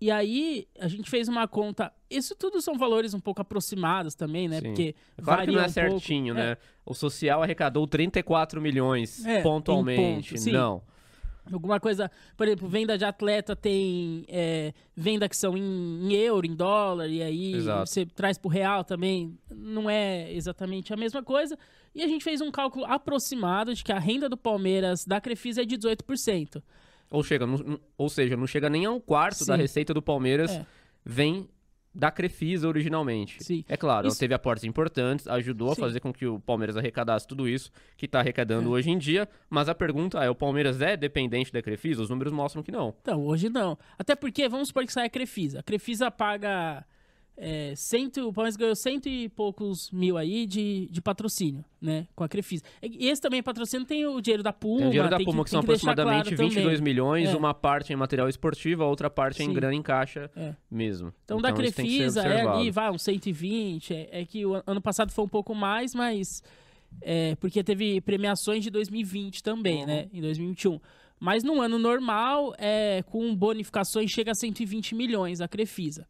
E 0.00 0.10
aí, 0.10 0.66
a 0.78 0.88
gente 0.88 1.08
fez 1.08 1.28
uma 1.28 1.46
conta. 1.48 1.92
Isso 2.10 2.34
tudo 2.34 2.60
são 2.60 2.76
valores 2.76 3.14
um 3.14 3.20
pouco 3.20 3.40
aproximados 3.40 4.14
também, 4.14 4.48
né? 4.48 4.60
Sim. 4.60 4.66
Porque 4.68 4.94
É 5.16 5.22
Claro 5.22 5.40
que 5.42 5.46
não 5.52 5.58
é 5.58 5.62
um 5.62 5.64
pouco. 5.64 5.72
certinho, 5.72 6.34
É. 6.36 6.36
né? 6.50 6.56
O 6.84 6.92
social 6.94 7.42
arrecadou 7.42 7.86
34 7.86 8.60
milhões 8.60 9.24
É, 9.24 9.40
pontualmente. 9.42 10.34
ponto, 10.34 10.50
não. 10.52 10.82
Alguma 11.52 11.78
coisa, 11.78 12.10
por 12.38 12.46
exemplo, 12.46 12.66
venda 12.66 12.96
de 12.96 13.04
atleta 13.04 13.54
tem 13.54 14.24
é, 14.28 14.72
venda 14.96 15.28
que 15.28 15.36
são 15.36 15.54
em, 15.56 15.62
em 16.08 16.12
euro, 16.14 16.46
em 16.46 16.54
dólar, 16.54 17.06
e 17.08 17.22
aí 17.22 17.54
Exato. 17.54 17.86
você 17.90 18.06
traz 18.06 18.38
pro 18.38 18.48
real 18.48 18.82
também. 18.82 19.38
Não 19.54 19.88
é 19.90 20.32
exatamente 20.32 20.92
a 20.92 20.96
mesma 20.96 21.22
coisa. 21.22 21.58
E 21.94 22.02
a 22.02 22.08
gente 22.08 22.24
fez 22.24 22.40
um 22.40 22.50
cálculo 22.50 22.86
aproximado 22.86 23.74
de 23.74 23.84
que 23.84 23.92
a 23.92 23.98
renda 23.98 24.26
do 24.28 24.38
Palmeiras 24.38 25.04
da 25.04 25.20
Crefisa 25.20 25.62
é 25.62 25.64
de 25.66 25.76
18%. 25.76 26.62
Ou, 27.10 27.22
chega, 27.22 27.46
não- 27.46 27.78
ou 27.96 28.08
seja, 28.08 28.36
não 28.36 28.46
chega 28.46 28.68
nem 28.68 28.84
a 28.84 28.90
um 28.90 29.00
quarto 29.00 29.44
da 29.46 29.54
Sim. 29.56 29.60
receita 29.62 29.94
do 29.94 30.02
Palmeiras 30.02 30.50
É. 30.50 30.66
vem 31.04 31.48
da 31.96 32.10
Crefisa 32.10 32.66
originalmente. 32.66 33.36
Sim. 33.44 33.64
É 33.68 33.76
claro, 33.76 34.08
Isso- 34.08 34.18
teve 34.18 34.34
aportes 34.34 34.64
importantes, 34.64 35.28
ajudou 35.28 35.70
a 35.70 35.74
Sim. 35.76 35.80
fazer 35.80 36.00
com 36.00 36.12
que 36.12 36.26
o 36.26 36.40
Palmeiras 36.40 36.76
arrecadasse 36.76 37.24
tudo 37.24 37.48
isso 37.48 37.70
que 37.96 38.06
está 38.06 38.18
arrecadando 38.18 38.68
hoje 38.70 38.90
em 38.90 38.98
dia, 38.98 39.28
mas 39.48 39.68
a 39.68 39.74
pergunta 39.76 40.18
é, 40.18 40.28
o 40.28 40.34
Palmeiras 40.34 40.80
é 40.80 40.96
dependente 40.96 41.52
da 41.52 41.62
Crefisa? 41.62 42.02
Os 42.02 42.10
números 42.10 42.32
mostram 42.32 42.64
que 42.64 42.72
não. 42.72 42.92
Então, 43.00 43.24
hoje 43.24 43.48
não. 43.48 43.78
Até 43.96 44.16
porque, 44.16 44.48
vamos 44.48 44.68
supor 44.68 44.84
que 44.84 44.92
sai 44.92 45.06
a 45.06 45.10
Crefisa. 45.10 45.60
A 45.60 45.62
Crefisa 45.62 46.10
paga. 46.10 46.84
É, 47.36 47.74
cento, 47.74 48.28
o 48.28 48.32
Palmeiras 48.32 48.56
ganhou 48.56 48.76
cento 48.76 49.08
e 49.08 49.28
poucos 49.28 49.90
mil 49.90 50.16
aí 50.16 50.46
de, 50.46 50.86
de 50.88 51.02
patrocínio, 51.02 51.64
né? 51.82 52.06
Com 52.14 52.22
a 52.22 52.28
Crefisa. 52.28 52.62
E 52.80 53.08
esse 53.08 53.20
também 53.20 53.42
patrocínio 53.42 53.84
tem 53.84 54.06
o 54.06 54.20
dinheiro 54.20 54.42
da 54.42 54.52
Puma. 54.52 54.78
Tem 54.78 54.86
o 54.86 54.90
dinheiro 54.90 55.10
da 55.10 55.18
Puma, 55.18 55.44
que, 55.44 55.50
tem 55.50 55.60
são 55.60 55.66
deixar 55.66 55.90
aproximadamente 55.90 56.36
claro 56.36 56.48
22 56.52 56.78
também. 56.78 56.80
milhões, 56.94 57.28
É. 57.30 57.36
uma 57.36 57.52
parte 57.52 57.92
em 57.92 57.96
material 57.96 58.28
esportivo, 58.28 58.84
a 58.84 58.86
outra 58.86 59.10
parte 59.10 59.42
em 59.42 59.46
Sim. 59.46 59.52
grana 59.52 59.74
em 59.74 59.82
caixa 59.82 60.30
É. 60.36 60.54
mesmo. 60.70 61.12
Então, 61.24 61.40
da 61.40 61.50
que 61.52 61.56
ser 61.66 61.72
Crefisa 61.72 62.22
é 62.22 62.46
ali, 62.46 62.70
vai, 62.70 62.88
uns 62.92 63.02
120. 63.02 63.92
É, 63.92 64.20
é 64.20 64.24
que 64.24 64.46
o 64.46 64.54
an- 64.54 64.62
ano 64.64 64.80
passado 64.80 65.10
foi 65.10 65.24
um 65.24 65.28
pouco 65.28 65.54
mais, 65.56 65.92
mas. 65.92 66.40
É, 67.02 67.34
porque 67.40 67.64
teve 67.64 68.00
premiações 68.00 68.62
de 68.62 68.70
2020 68.70 69.42
também, 69.42 69.80
Uhum. 69.80 69.86
né? 69.86 70.08
Em 70.12 70.20
2021. 70.20 70.78
Mas 71.18 71.42
no 71.42 71.60
ano 71.60 71.78
normal, 71.80 72.54
é, 72.58 73.02
com 73.06 73.34
bonificações, 73.34 74.10
chega 74.12 74.30
a 74.30 74.34
120 74.36 74.94
milhões 74.94 75.40
a 75.40 75.48
Crefisa. 75.48 76.06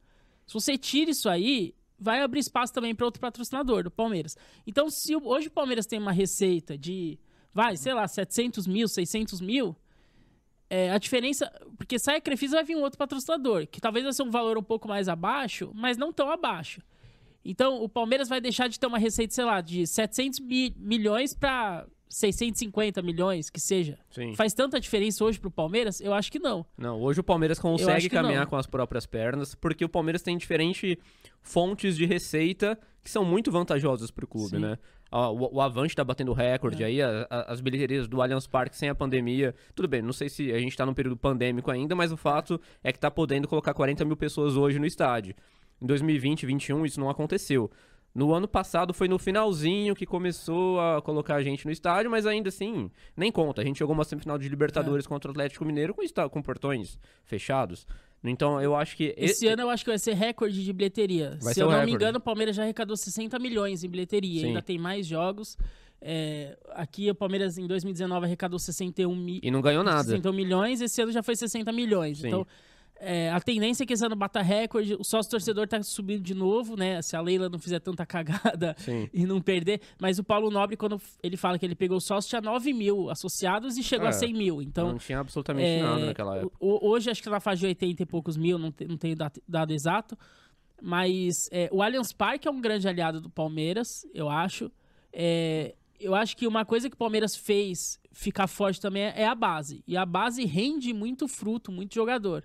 Se 0.46 0.54
você 0.54 0.76
tira 0.76 1.10
isso 1.10 1.28
aí, 1.28 1.74
vai 1.98 2.20
abrir 2.20 2.40
espaço 2.40 2.72
também 2.72 2.94
para 2.94 3.06
outro 3.06 3.20
patrocinador 3.20 3.84
do 3.84 3.90
Palmeiras. 3.90 4.36
Então, 4.66 4.90
se 4.90 5.16
hoje 5.16 5.48
o 5.48 5.50
Palmeiras 5.50 5.86
tem 5.86 5.98
uma 5.98 6.12
receita 6.12 6.76
de, 6.76 7.18
vai, 7.52 7.76
sei 7.76 7.94
lá, 7.94 8.06
700 8.06 8.66
mil, 8.66 8.88
600 8.88 9.40
mil, 9.40 9.76
é, 10.68 10.90
a 10.90 10.98
diferença. 10.98 11.50
Porque 11.76 11.98
sai 11.98 12.16
a 12.16 12.20
Crefisa 12.20 12.56
vai 12.56 12.64
vir 12.64 12.76
um 12.76 12.82
outro 12.82 12.98
patrocinador, 12.98 13.66
que 13.66 13.80
talvez 13.80 14.04
vai 14.04 14.12
ser 14.12 14.22
um 14.22 14.30
valor 14.30 14.58
um 14.58 14.62
pouco 14.62 14.88
mais 14.88 15.08
abaixo, 15.08 15.70
mas 15.74 15.96
não 15.96 16.12
tão 16.12 16.30
abaixo. 16.30 16.82
Então, 17.44 17.82
o 17.82 17.88
Palmeiras 17.88 18.28
vai 18.28 18.40
deixar 18.40 18.68
de 18.68 18.80
ter 18.80 18.86
uma 18.86 18.98
receita, 18.98 19.34
sei 19.34 19.44
lá, 19.44 19.60
de 19.60 19.86
700 19.86 20.40
mi 20.40 20.74
milhões 20.78 21.34
para 21.34 21.86
650 22.14 23.02
milhões, 23.02 23.50
que 23.50 23.58
seja. 23.60 23.98
Sim. 24.10 24.34
Faz 24.34 24.54
tanta 24.54 24.78
diferença 24.80 25.24
hoje 25.24 25.40
pro 25.40 25.50
Palmeiras? 25.50 26.00
Eu 26.00 26.14
acho 26.14 26.30
que 26.30 26.38
não. 26.38 26.64
Não, 26.78 27.00
hoje 27.00 27.18
o 27.20 27.24
Palmeiras 27.24 27.58
consegue 27.58 28.08
caminhar 28.08 28.42
não. 28.44 28.50
com 28.50 28.56
as 28.56 28.66
próprias 28.66 29.04
pernas, 29.04 29.54
porque 29.54 29.84
o 29.84 29.88
Palmeiras 29.88 30.22
tem 30.22 30.36
diferentes 30.38 30.96
fontes 31.42 31.96
de 31.96 32.06
receita 32.06 32.78
que 33.02 33.10
são 33.10 33.24
muito 33.24 33.50
vantajosas 33.50 34.10
pro 34.10 34.26
clube, 34.26 34.50
Sim. 34.56 34.58
né? 34.62 34.78
O, 35.12 35.56
o 35.56 35.60
Avante 35.60 35.94
tá 35.94 36.02
batendo 36.02 36.32
recorde 36.32 36.82
É. 36.82 36.86
aí, 36.86 37.02
a- 37.02 37.26
a- 37.30 37.52
as 37.52 37.60
bilheterias 37.60 38.08
do 38.08 38.20
Allianz 38.22 38.46
Parque 38.46 38.76
sem 38.76 38.88
a 38.88 38.94
pandemia. 38.94 39.54
Tudo 39.74 39.86
bem, 39.86 40.00
não 40.02 40.12
sei 40.12 40.28
se 40.28 40.50
a 40.52 40.58
gente 40.58 40.76
tá 40.76 40.84
num 40.86 40.94
período 40.94 41.16
pandêmico 41.16 41.70
ainda, 41.70 41.94
mas 41.94 42.10
o 42.10 42.16
fato 42.16 42.60
é 42.82 42.92
que 42.92 42.98
tá 42.98 43.10
podendo 43.10 43.46
colocar 43.46 43.74
40 43.74 44.04
mil 44.04 44.16
pessoas 44.16 44.56
hoje 44.56 44.78
no 44.78 44.86
estádio. 44.86 45.34
Em 45.80 45.86
2020, 45.86 46.40
2021, 46.46 46.86
isso 46.86 46.98
não 47.00 47.10
aconteceu. 47.10 47.70
No 48.14 48.32
ano 48.32 48.46
passado 48.46 48.94
foi 48.94 49.08
no 49.08 49.18
finalzinho 49.18 49.94
que 49.94 50.06
começou 50.06 50.78
a 50.80 51.02
colocar 51.02 51.34
a 51.34 51.42
gente 51.42 51.66
no 51.66 51.72
estádio, 51.72 52.10
mas 52.10 52.26
ainda 52.26 52.48
assim, 52.48 52.88
nem 53.16 53.32
conta. 53.32 53.60
A 53.60 53.64
gente 53.64 53.78
jogou 53.78 53.92
uma 53.94 54.04
semifinal 54.04 54.38
de 54.38 54.46
É. 54.46 54.48
Libertadores 54.48 55.04
contra 55.06 55.28
o 55.28 55.32
Atlético 55.32 55.64
Mineiro 55.64 55.92
com, 55.92 56.02
com 56.30 56.40
portões 56.42 56.96
fechados. 57.24 57.86
Então 58.22 58.60
eu 58.62 58.74
acho 58.76 58.96
que. 58.96 59.12
Esse 59.18 59.46
e- 59.46 59.48
ano 59.48 59.62
eu 59.62 59.70
acho 59.70 59.84
que 59.84 59.90
vai 59.90 59.98
ser 59.98 60.14
recorde 60.14 60.64
de 60.64 60.72
bilheteria. 60.72 61.36
Vai 61.42 61.52
Se 61.54 61.60
eu 61.60 61.66
o 61.66 61.70
não 61.70 61.78
me 61.78 61.84
recorde. 61.86 62.04
engano, 62.04 62.18
o 62.18 62.20
Palmeiras 62.20 62.54
já 62.56 62.62
arrecadou 62.62 62.96
60 62.96 63.38
milhões 63.38 63.82
em 63.82 63.88
bilheteria. 63.88 64.40
Sim. 64.42 64.46
Ainda 64.48 64.62
tem 64.62 64.78
mais 64.78 65.06
jogos. 65.06 65.58
É, 66.00 66.56
aqui 66.70 67.10
o 67.10 67.14
Palmeiras 67.14 67.58
em 67.58 67.66
2019 67.66 68.26
arrecadou 68.26 68.58
61, 68.58 69.14
mi 69.16 69.40
E 69.42 69.50
não 69.50 69.60
ganhou 69.60 69.82
nada. 69.82 70.04
61 70.04 70.32
milhões, 70.34 70.80
esse 70.80 71.00
ano 71.02 71.10
já 71.10 71.22
foi 71.22 71.34
60 71.34 71.72
milhões. 71.72 72.18
Sim. 72.18 72.28
Então, 72.28 72.46
é, 73.04 73.30
a 73.30 73.40
tendência 73.40 73.84
é 73.84 73.86
que 73.86 73.92
esse 73.92 74.04
ano 74.04 74.16
bata 74.16 74.40
recorde. 74.42 74.94
O 74.94 75.04
sócio 75.04 75.30
torcedor 75.30 75.68
tá 75.68 75.82
subindo 75.82 76.22
de 76.22 76.34
novo, 76.34 76.76
né? 76.76 77.00
Se 77.02 77.14
a 77.16 77.20
Leila 77.20 77.48
não 77.48 77.58
fizer 77.58 77.78
tanta 77.80 78.04
cagada 78.06 78.74
Sim. 78.78 79.08
e 79.12 79.26
não 79.26 79.40
perder. 79.40 79.80
Mas 80.00 80.18
o 80.18 80.24
Paulo 80.24 80.50
Nobre, 80.50 80.76
quando 80.76 81.00
ele 81.22 81.36
fala 81.36 81.58
que 81.58 81.64
ele 81.66 81.74
pegou 81.74 81.98
o 81.98 82.00
sócio, 82.00 82.28
tinha 82.28 82.40
9 82.40 82.72
mil 82.72 83.10
associados 83.10 83.76
e 83.76 83.82
chegou 83.82 84.06
É. 84.06 84.10
a 84.10 84.12
100 84.12 84.32
mil. 84.34 84.62
Então, 84.62 84.88
não 84.92 84.98
tinha 84.98 85.20
absolutamente 85.20 85.68
é, 85.68 85.82
nada 85.82 86.06
naquela 86.06 86.36
época. 86.38 86.56
Hoje 86.60 87.10
acho 87.10 87.20
que 87.20 87.24
tá 87.28 87.32
na 87.32 87.40
faixa 87.40 87.60
de 87.60 87.66
80 87.66 88.02
e 88.02 88.06
poucos 88.06 88.36
mil, 88.36 88.58
não, 88.58 88.72
te- 88.72 88.86
não 88.86 88.96
tenho 88.96 89.16
dado, 89.48 89.70
exato. 89.72 90.16
Mas 90.82 91.48
é, 91.50 91.68
o 91.72 91.82
Allianz 91.82 92.12
Parque 92.12 92.46
é 92.48 92.50
um 92.50 92.60
grande 92.60 92.86
aliado 92.88 93.20
do 93.20 93.30
Palmeiras, 93.30 94.06
eu 94.12 94.28
acho. 94.28 94.70
É, 95.12 95.74
eu 96.00 96.14
acho 96.14 96.36
que 96.36 96.46
uma 96.46 96.64
coisa 96.64 96.90
que 96.90 96.94
o 96.94 96.98
Palmeiras 96.98 97.34
fez 97.36 97.98
ficar 98.12 98.46
forte 98.46 98.80
também 98.80 99.04
é 99.04 99.26
a 99.26 99.34
base. 99.34 99.82
E 99.86 99.96
a 99.96 100.04
base 100.04 100.44
rende 100.44 100.92
muito 100.92 101.26
fruto, 101.28 101.72
muito 101.72 101.94
jogador. 101.94 102.44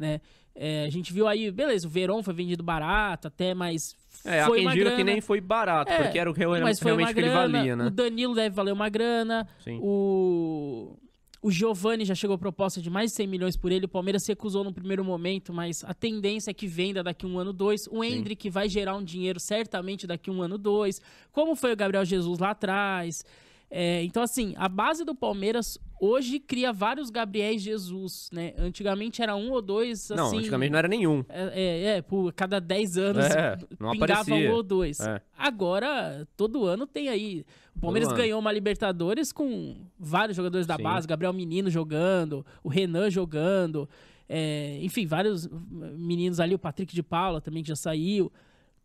Né? 0.00 0.20
É, 0.54 0.84
a 0.86 0.90
gente 0.90 1.12
viu 1.12 1.28
aí, 1.28 1.50
beleza, 1.50 1.86
o 1.86 1.90
Verón 1.90 2.22
foi 2.22 2.34
vendido 2.34 2.62
barato 2.62 3.28
até, 3.28 3.54
mas 3.54 3.94
É, 4.24 4.44
foi 4.46 4.58
quem 4.58 4.66
uma 4.66 4.74
grana. 4.74 4.96
que 4.96 5.04
nem 5.04 5.20
foi 5.20 5.40
barato, 5.40 5.92
É, 5.92 6.02
porque 6.02 6.18
era 6.18 6.28
o 6.30 6.34
que 6.34 6.40
real- 6.40 6.50
mas 6.60 6.80
foi 6.80 6.88
realmente 6.90 7.06
uma 7.08 7.14
que 7.14 7.20
ele 7.20 7.28
valia, 7.30 7.76
né? 7.76 7.86
O 7.86 7.90
Danilo 7.90 8.34
deve 8.34 8.54
valer 8.54 8.72
uma 8.72 8.88
grana. 8.88 9.46
Sim. 9.62 9.78
O, 9.80 10.96
o 11.42 11.50
Giovani 11.50 12.04
já 12.04 12.14
chegou 12.14 12.34
a 12.34 12.38
proposta 12.38 12.80
de 12.82 12.90
mais 12.90 13.10
de 13.12 13.16
100 13.16 13.26
milhões 13.28 13.56
por 13.56 13.70
ele. 13.72 13.84
O 13.86 13.88
Palmeiras 13.88 14.22
se 14.24 14.32
recusou 14.32 14.64
no 14.64 14.72
primeiro 14.72 15.04
momento, 15.04 15.52
mas 15.52 15.84
a 15.84 15.94
tendência 15.94 16.50
é 16.50 16.54
que 16.54 16.66
venda 16.66 17.02
daqui 17.02 17.24
um 17.26 17.38
ano, 17.38 17.52
dois. 17.52 17.86
O 17.90 18.02
Hendrick 18.02 18.50
vai 18.50 18.68
gerar 18.68 18.96
um 18.96 19.04
dinheiro 19.04 19.38
certamente 19.40 20.06
daqui 20.06 20.30
um 20.30 20.42
ano, 20.42 20.58
dois. 20.58 21.00
Como 21.32 21.54
foi 21.54 21.72
o 21.72 21.76
Gabriel 21.76 22.04
Jesus 22.04 22.38
lá 22.38 22.50
atrás. 22.50 23.24
É, 23.70 24.02
então, 24.02 24.22
assim, 24.22 24.52
a 24.56 24.68
base 24.68 25.04
do 25.04 25.14
Palmeiras 25.14 25.78
hoje 26.00 26.40
cria 26.40 26.72
vários 26.72 27.08
Gabriéis 27.08 27.62
Jesus, 27.62 28.28
né? 28.32 28.52
Antigamente 28.58 29.22
era 29.22 29.36
um 29.36 29.52
ou 29.52 29.62
dois, 29.62 30.10
assim... 30.10 30.16
Não, 30.16 30.38
antigamente 30.38 30.72
não 30.72 30.78
era 30.78 30.88
nenhum. 30.88 31.24
É, 31.28 31.42
é, 31.54 31.96
é, 31.98 32.02
por 32.02 32.32
cada 32.32 32.60
10 32.60 32.98
anos 32.98 33.26
É, 33.26 33.56
não 33.78 33.92
pingava 33.92 34.22
aparecia. 34.22 34.50
um 34.50 34.54
ou 34.54 34.62
dois. 34.62 34.98
É. 34.98 35.20
Agora, 35.38 36.26
todo 36.36 36.64
ano 36.64 36.86
tem 36.86 37.08
aí. 37.08 37.44
O 37.76 37.80
Palmeiras 37.80 38.12
ganhou 38.12 38.40
uma 38.40 38.50
Libertadores 38.50 39.32
com 39.32 39.76
vários 39.98 40.36
jogadores 40.36 40.66
da 40.66 40.76
Sim. 40.76 40.82
base, 40.82 41.06
Gabriel 41.06 41.32
Menino 41.32 41.70
jogando, 41.70 42.44
o 42.64 42.68
Renan 42.68 43.08
jogando, 43.08 43.88
é, 44.28 44.78
enfim, 44.82 45.06
vários 45.06 45.48
meninos 45.70 46.40
ali, 46.40 46.54
o 46.54 46.58
Patrick 46.58 46.94
de 46.94 47.02
Paula 47.02 47.40
também 47.40 47.62
que 47.62 47.68
já 47.68 47.76
saiu. 47.76 48.32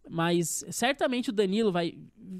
Mas 0.08 0.64
certamente 0.70 1.32
o 1.32 1.34
Danilo 1.34 1.72
vai, 1.72 1.98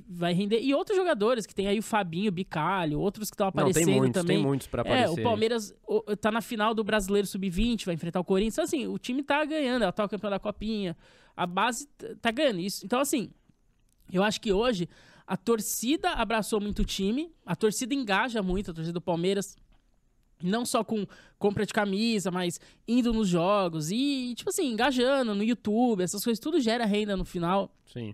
vai 0.07 0.34
render. 0.34 0.60
E 0.62 0.74
outros 0.74 0.95
jogadores, 0.95 1.45
que 1.48 1.55
tem 1.55 1.67
aí 1.67 1.79
o 1.79 1.84
Fabinho, 1.84 2.29
o 2.29 2.31
Bicalho, 2.31 3.00
outros 3.00 3.29
que 3.29 3.34
estão 3.34 3.45
Não, 3.45 3.50
aparecendo 3.50 3.86
tem 3.86 3.95
muitos, 3.95 4.22
também. 4.22 4.38
tem 4.38 4.45
muitos 4.45 4.67
pra 4.67 4.81
É, 4.84 4.86
aparecer. 5.05 5.19
o 5.19 5.24
Palmeiras 5.24 5.74
o- 5.88 6.15
tá 6.15 6.31
na 6.31 6.41
final 6.41 6.74
do 6.75 6.84
Brasileiro 6.84 7.25
Sub-20, 7.27 7.86
vai 7.86 7.95
enfrentar 7.95 8.19
o 8.19 8.24
Corinthians. 8.24 8.53
Então, 8.53 8.63
assim, 8.65 8.88
o 8.88 9.00
time 9.00 9.24
tá 9.24 9.43
ganhando, 9.45 9.81
ela 9.81 9.91
tá 9.91 10.05
o 10.05 10.10
campeão 10.10 10.29
da 10.29 10.39
Copinha. 10.39 10.95
A 11.36 11.48
base 11.48 11.88
t- 11.98 12.15
tá 12.17 12.29
ganhando 12.31 12.60
isso. 12.60 12.86
Então, 12.86 13.00
assim, 13.00 13.31
eu 14.13 14.24
acho 14.24 14.39
que 14.39 14.53
hoje 14.53 14.88
a 15.25 15.36
torcida 15.36 16.12
abraçou 16.12 16.62
muito 16.62 16.84
o 16.84 16.86
time, 16.86 17.34
a 17.45 17.55
torcida 17.55 17.93
engaja 17.95 18.43
muito, 18.43 18.69
a 18.69 18.74
torcida 18.75 18.93
do 18.93 19.01
Palmeiras. 19.01 19.57
Não 20.43 20.65
só 20.65 20.83
com 20.83 21.05
compra 21.39 21.65
de 21.65 21.73
camisa, 21.73 22.29
mas 22.31 22.59
indo 22.87 23.13
nos 23.13 23.27
jogos 23.29 23.89
e, 23.91 24.33
tipo 24.35 24.49
assim, 24.49 24.71
engajando 24.71 25.33
no 25.33 25.43
YouTube, 25.43 26.01
essas 26.03 26.23
coisas, 26.23 26.39
tudo 26.39 26.59
gera 26.59 26.85
renda 26.85 27.15
no 27.15 27.23
final 27.25 27.71
Sim. 27.85 28.13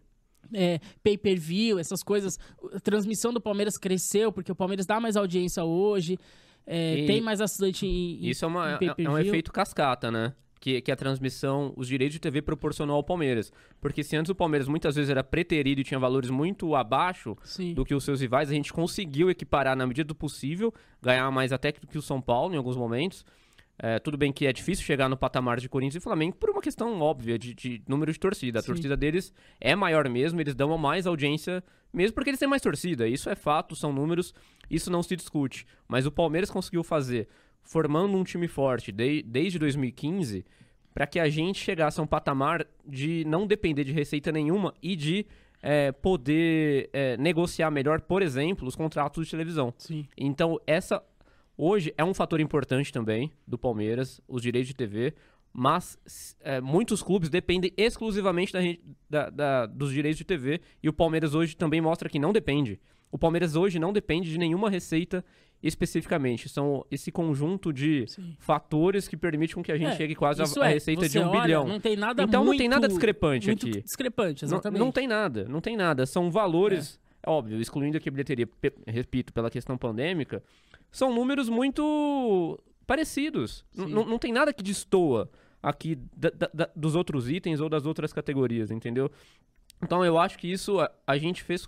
é, 0.53 0.79
pay-per-view, 1.03 1.79
essas 1.79 2.03
coisas. 2.03 2.37
A 2.73 2.79
transmissão 2.79 3.33
do 3.33 3.41
Palmeiras 3.41 3.77
cresceu, 3.77 4.31
porque 4.31 4.51
o 4.51 4.55
Palmeiras 4.55 4.85
dá 4.85 4.99
mais 4.99 5.15
audiência 5.15 5.63
hoje, 5.63 6.17
é, 6.65 7.05
tem 7.05 7.21
mais 7.21 7.41
assinante 7.41 7.85
em, 7.85 8.25
em 8.25 8.29
Isso 8.29 8.45
é, 8.45 8.47
uma, 8.47 8.77
em 8.81 8.87
é- 8.87 9.03
é 9.05 9.09
um 9.09 9.17
efeito 9.17 9.51
cascata, 9.51 10.11
né? 10.11 10.33
Que, 10.62 10.80
que 10.80 10.91
a 10.91 10.96
transmissão, 10.96 11.74
os 11.75 11.88
direitos 11.88 12.13
de 12.13 12.20
TV 12.20 12.39
proporcionou 12.39 12.96
ao 12.96 13.03
Palmeiras. 13.03 13.51
Porque 13.82 14.03
se 14.03 14.15
antes 14.15 14.30
o 14.30 14.36
Palmeiras 14.36 14.68
muitas 14.68 14.96
vezes 14.96 15.10
era 15.10 15.24
preterido 15.24 15.82
e 15.82 15.84
tinha 15.84 16.00
valores 16.00 16.30
muito 16.30 16.75
abaixo 16.75 17.36
Sim. 17.44 17.74
do 17.74 17.84
que 17.84 17.96
os 17.96 18.03
seus 18.03 18.22
rivais, 18.22 18.51
a 18.51 18.53
gente 18.53 18.72
conseguiu 18.72 19.32
equiparar 19.32 19.75
na 19.75 19.88
medida 19.88 20.08
do 20.08 20.13
possível, 20.13 20.72
ganhar 21.01 21.32
mais 21.32 21.51
até 21.51 21.72
que 21.72 21.98
o 21.98 22.01
São 22.01 22.22
Paulo 22.22 22.53
em 22.53 22.58
alguns 22.58 22.77
momentos. 22.77 23.25
É, 23.84 23.98
tudo 23.98 24.15
bem 24.15 24.32
que 24.32 24.46
é 24.46 24.53
difícil 24.53 24.86
chegar 24.86 25.10
no 25.10 25.18
patamar 25.18 25.60
de 25.60 25.68
Corinthians 25.68 25.96
e 25.96 26.00
Flamengo 26.00 26.36
por 26.36 26.51
uma 26.51 26.62
questão 26.62 27.01
óbvia 27.01 27.39
de, 27.39 27.56
de 27.56 27.82
número 27.88 28.13
de 28.13 28.20
torcida. 28.20 28.60
A 28.60 28.62
Sim. 28.62 28.68
torcida 28.68 28.96
deles 28.96 29.34
é 29.60 29.75
maior 29.75 30.08
mesmo, 30.08 30.39
eles 30.39 30.53
dão 30.53 30.77
mais 30.77 31.08
audiência 31.08 31.63
mesmo 31.94 32.13
porque 32.13 32.30
eles 32.30 32.39
têm 32.39 32.48
mais 32.48 32.62
torcida. 32.62 33.08
Isso 33.08 33.30
é 33.30 33.36
fato, 33.36 33.75
são 33.75 33.91
números, 33.91 34.34
isso 34.70 34.91
não 34.91 35.03
se 35.03 35.15
discute. 35.15 35.65
Mas 35.88 36.06
o 36.06 36.12
Palmeiras 36.12 36.50
conseguiu 36.50 36.84
fazer, 36.84 37.27
formando 37.63 38.18
um 38.18 38.24
time 38.24 38.48
forte 38.48 38.91
de- 38.91 39.24
desde 39.24 39.58
2015, 39.60 40.44
para 40.94 41.08
que 41.08 41.20
a 41.20 41.30
gente 41.30 41.60
chegasse 41.60 42.00
a 42.00 42.03
um 42.03 42.08
patamar 42.08 42.65
de 42.86 43.24
não 43.25 43.48
depender 43.48 43.84
de 43.84 43.91
receita 43.94 44.32
nenhuma 44.32 44.74
e 44.82 44.96
de 44.96 45.25
é, 45.63 45.91
poder 45.91 46.89
é, 46.91 47.15
negociar 47.18 47.70
melhor, 47.70 48.01
por 48.01 48.22
exemplo, 48.24 48.68
os 48.68 48.75
contratos 48.75 49.25
de 49.25 49.32
televisão. 49.32 49.72
Sim. 49.77 50.08
Então, 50.18 50.60
essa 50.65 51.03
hoje 51.56 51.94
é 51.98 52.03
um 52.03 52.13
fator 52.15 52.39
importante 52.41 52.91
também 52.91 53.32
do 53.48 53.58
Palmeiras, 53.60 54.20
os 54.27 54.41
direitos 54.41 54.70
de 54.70 54.74
TV, 54.75 55.13
mas 55.53 55.98
é, 56.41 56.60
muitos 56.60 57.03
clubes 57.03 57.30
dependem 57.30 57.72
exclusivamente 57.77 58.51
da 58.51 58.60
da- 59.10 59.30
da- 59.30 59.65
dos 59.68 59.91
direitos 59.94 60.18
de 60.18 60.24
TV 60.25 60.62
e 60.82 60.89
o 60.89 60.94
Palmeiras 60.94 61.36
hoje 61.36 61.56
também 61.56 61.80
mostra 61.80 62.10
que 62.10 62.18
não 62.18 62.34
depende. 62.34 62.80
O 63.12 63.18
Palmeiras 63.18 63.56
hoje 63.56 63.77
não 63.80 63.91
depende 63.91 64.30
de 64.32 64.38
nenhuma 64.38 64.70
receita 64.70 65.24
especificamente. 65.62 66.50
São 66.50 66.86
esse 66.89 67.12
conjunto 67.12 67.72
de 67.72 68.06
Sim. 68.08 68.36
fatores 68.39 69.08
que 69.08 69.15
permitem 69.15 69.56
com 69.56 69.63
que 69.63 69.72
a 69.72 69.77
gente 69.77 69.91
É, 69.91 69.96
chegue 69.96 70.15
quase 70.15 70.41
à 70.41 70.46
é, 70.65 70.74
receita 70.74 71.08
de 71.08 71.20
um 71.20 71.27
olha, 71.30 71.41
bilhão. 71.41 71.68
Não 71.68 71.80
tem 71.80 71.96
nada 71.96 72.24
Então 72.24 72.44
não 72.44 72.51
tem 72.51 72.62
muito- 72.62 72.72
nada 72.72 72.88
discrepante 72.88 73.48
muito 73.48 73.68
aqui. 73.68 73.82
discrepante, 73.82 74.44
Não, 74.44 74.48
exatamente. 74.50 74.80
não 74.80 74.91
tem 74.91 75.08
nada, 75.08 75.46
não 75.48 75.62
tem 75.62 75.77
nada. 75.77 76.06
São 76.06 76.32
valores, 76.32 77.00
é 77.22 77.30
óbvio, 77.30 77.60
excluindo 77.62 77.98
aqui 77.98 78.10
a 78.10 78.12
bilheteria, 78.12 78.50
repito, 78.88 79.32
pela 79.34 79.51
questão 79.51 79.77
pandêmica, 79.77 80.41
são 80.91 81.13
números 81.13 81.48
muito 81.48 82.60
parecidos. 82.88 83.63
Não 83.75 84.06
não 84.06 84.18
tem 84.18 84.34
nada 84.34 84.51
que 84.53 84.63
destoa 84.63 85.30
aqui 85.62 85.96
da- 86.18 86.50
da- 86.53 86.70
dos 86.75 86.96
outros 86.96 87.30
itens 87.30 87.60
ou 87.60 87.70
das 87.70 87.86
outras 87.86 88.12
categorias, 88.12 88.72
entendeu? 88.72 89.12
Então 89.84 90.03
eu 90.03 90.18
acho 90.18 90.38
que 90.39 90.51
isso 90.51 90.80
a, 90.80 90.89
a 91.06 91.18
gente 91.18 91.44
fez. 91.44 91.68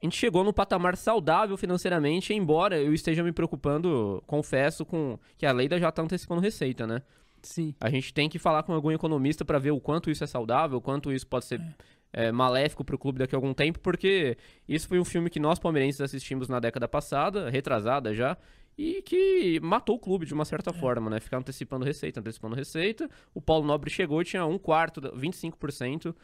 A 0.00 0.06
gente 0.06 0.16
chegou 0.16 0.44
num 0.44 0.52
patamar 0.52 0.96
saudável 0.96 1.56
financeiramente, 1.56 2.32
embora 2.32 2.78
eu 2.80 2.94
esteja 2.94 3.22
me 3.22 3.32
preocupando, 3.32 4.22
confesso, 4.26 4.86
com 4.86 5.18
que 5.36 5.44
a 5.44 5.50
Leida 5.52 5.78
já 5.78 5.88
está 5.88 6.02
antecipando 6.02 6.40
receita, 6.40 6.86
né? 6.86 7.02
Sim. 7.42 7.74
A 7.80 7.90
gente 7.90 8.14
tem 8.14 8.28
que 8.28 8.38
falar 8.38 8.62
com 8.62 8.72
algum 8.72 8.90
economista 8.92 9.44
para 9.44 9.58
ver 9.58 9.72
o 9.72 9.80
quanto 9.80 10.10
isso 10.10 10.22
é 10.22 10.26
saudável, 10.26 10.78
o 10.78 10.80
quanto 10.80 11.12
isso 11.12 11.26
pode 11.26 11.46
ser 11.46 11.60
é, 12.12 12.30
maléfico 12.30 12.84
para 12.84 12.94
o 12.94 12.98
clube 12.98 13.18
daqui 13.18 13.34
a 13.34 13.38
algum 13.38 13.52
tempo, 13.52 13.80
porque 13.80 14.36
isso 14.68 14.86
foi 14.88 15.00
um 15.00 15.04
filme 15.04 15.28
que 15.30 15.40
nós 15.40 15.58
palmeirenses 15.58 16.00
assistimos 16.00 16.48
na 16.48 16.60
década 16.60 16.86
passada, 16.88 17.50
retrasada 17.50 18.14
já, 18.14 18.36
e 18.76 19.02
que 19.02 19.58
matou 19.60 19.96
o 19.96 19.98
clube 19.98 20.24
de 20.24 20.32
uma 20.32 20.44
certa 20.44 20.72
forma, 20.72 21.10
né? 21.10 21.18
Ficar 21.18 21.38
antecipando 21.38 21.84
receita, 21.84 22.20
antecipando 22.20 22.54
receita. 22.54 23.08
O 23.34 23.40
Paulo 23.40 23.66
Nobre 23.66 23.90
chegou 23.90 24.22
e 24.22 24.24
tinha 24.24 24.46
um 24.46 24.56
quarto, 24.58 25.00
da- 25.00 25.10
25% 25.10 26.14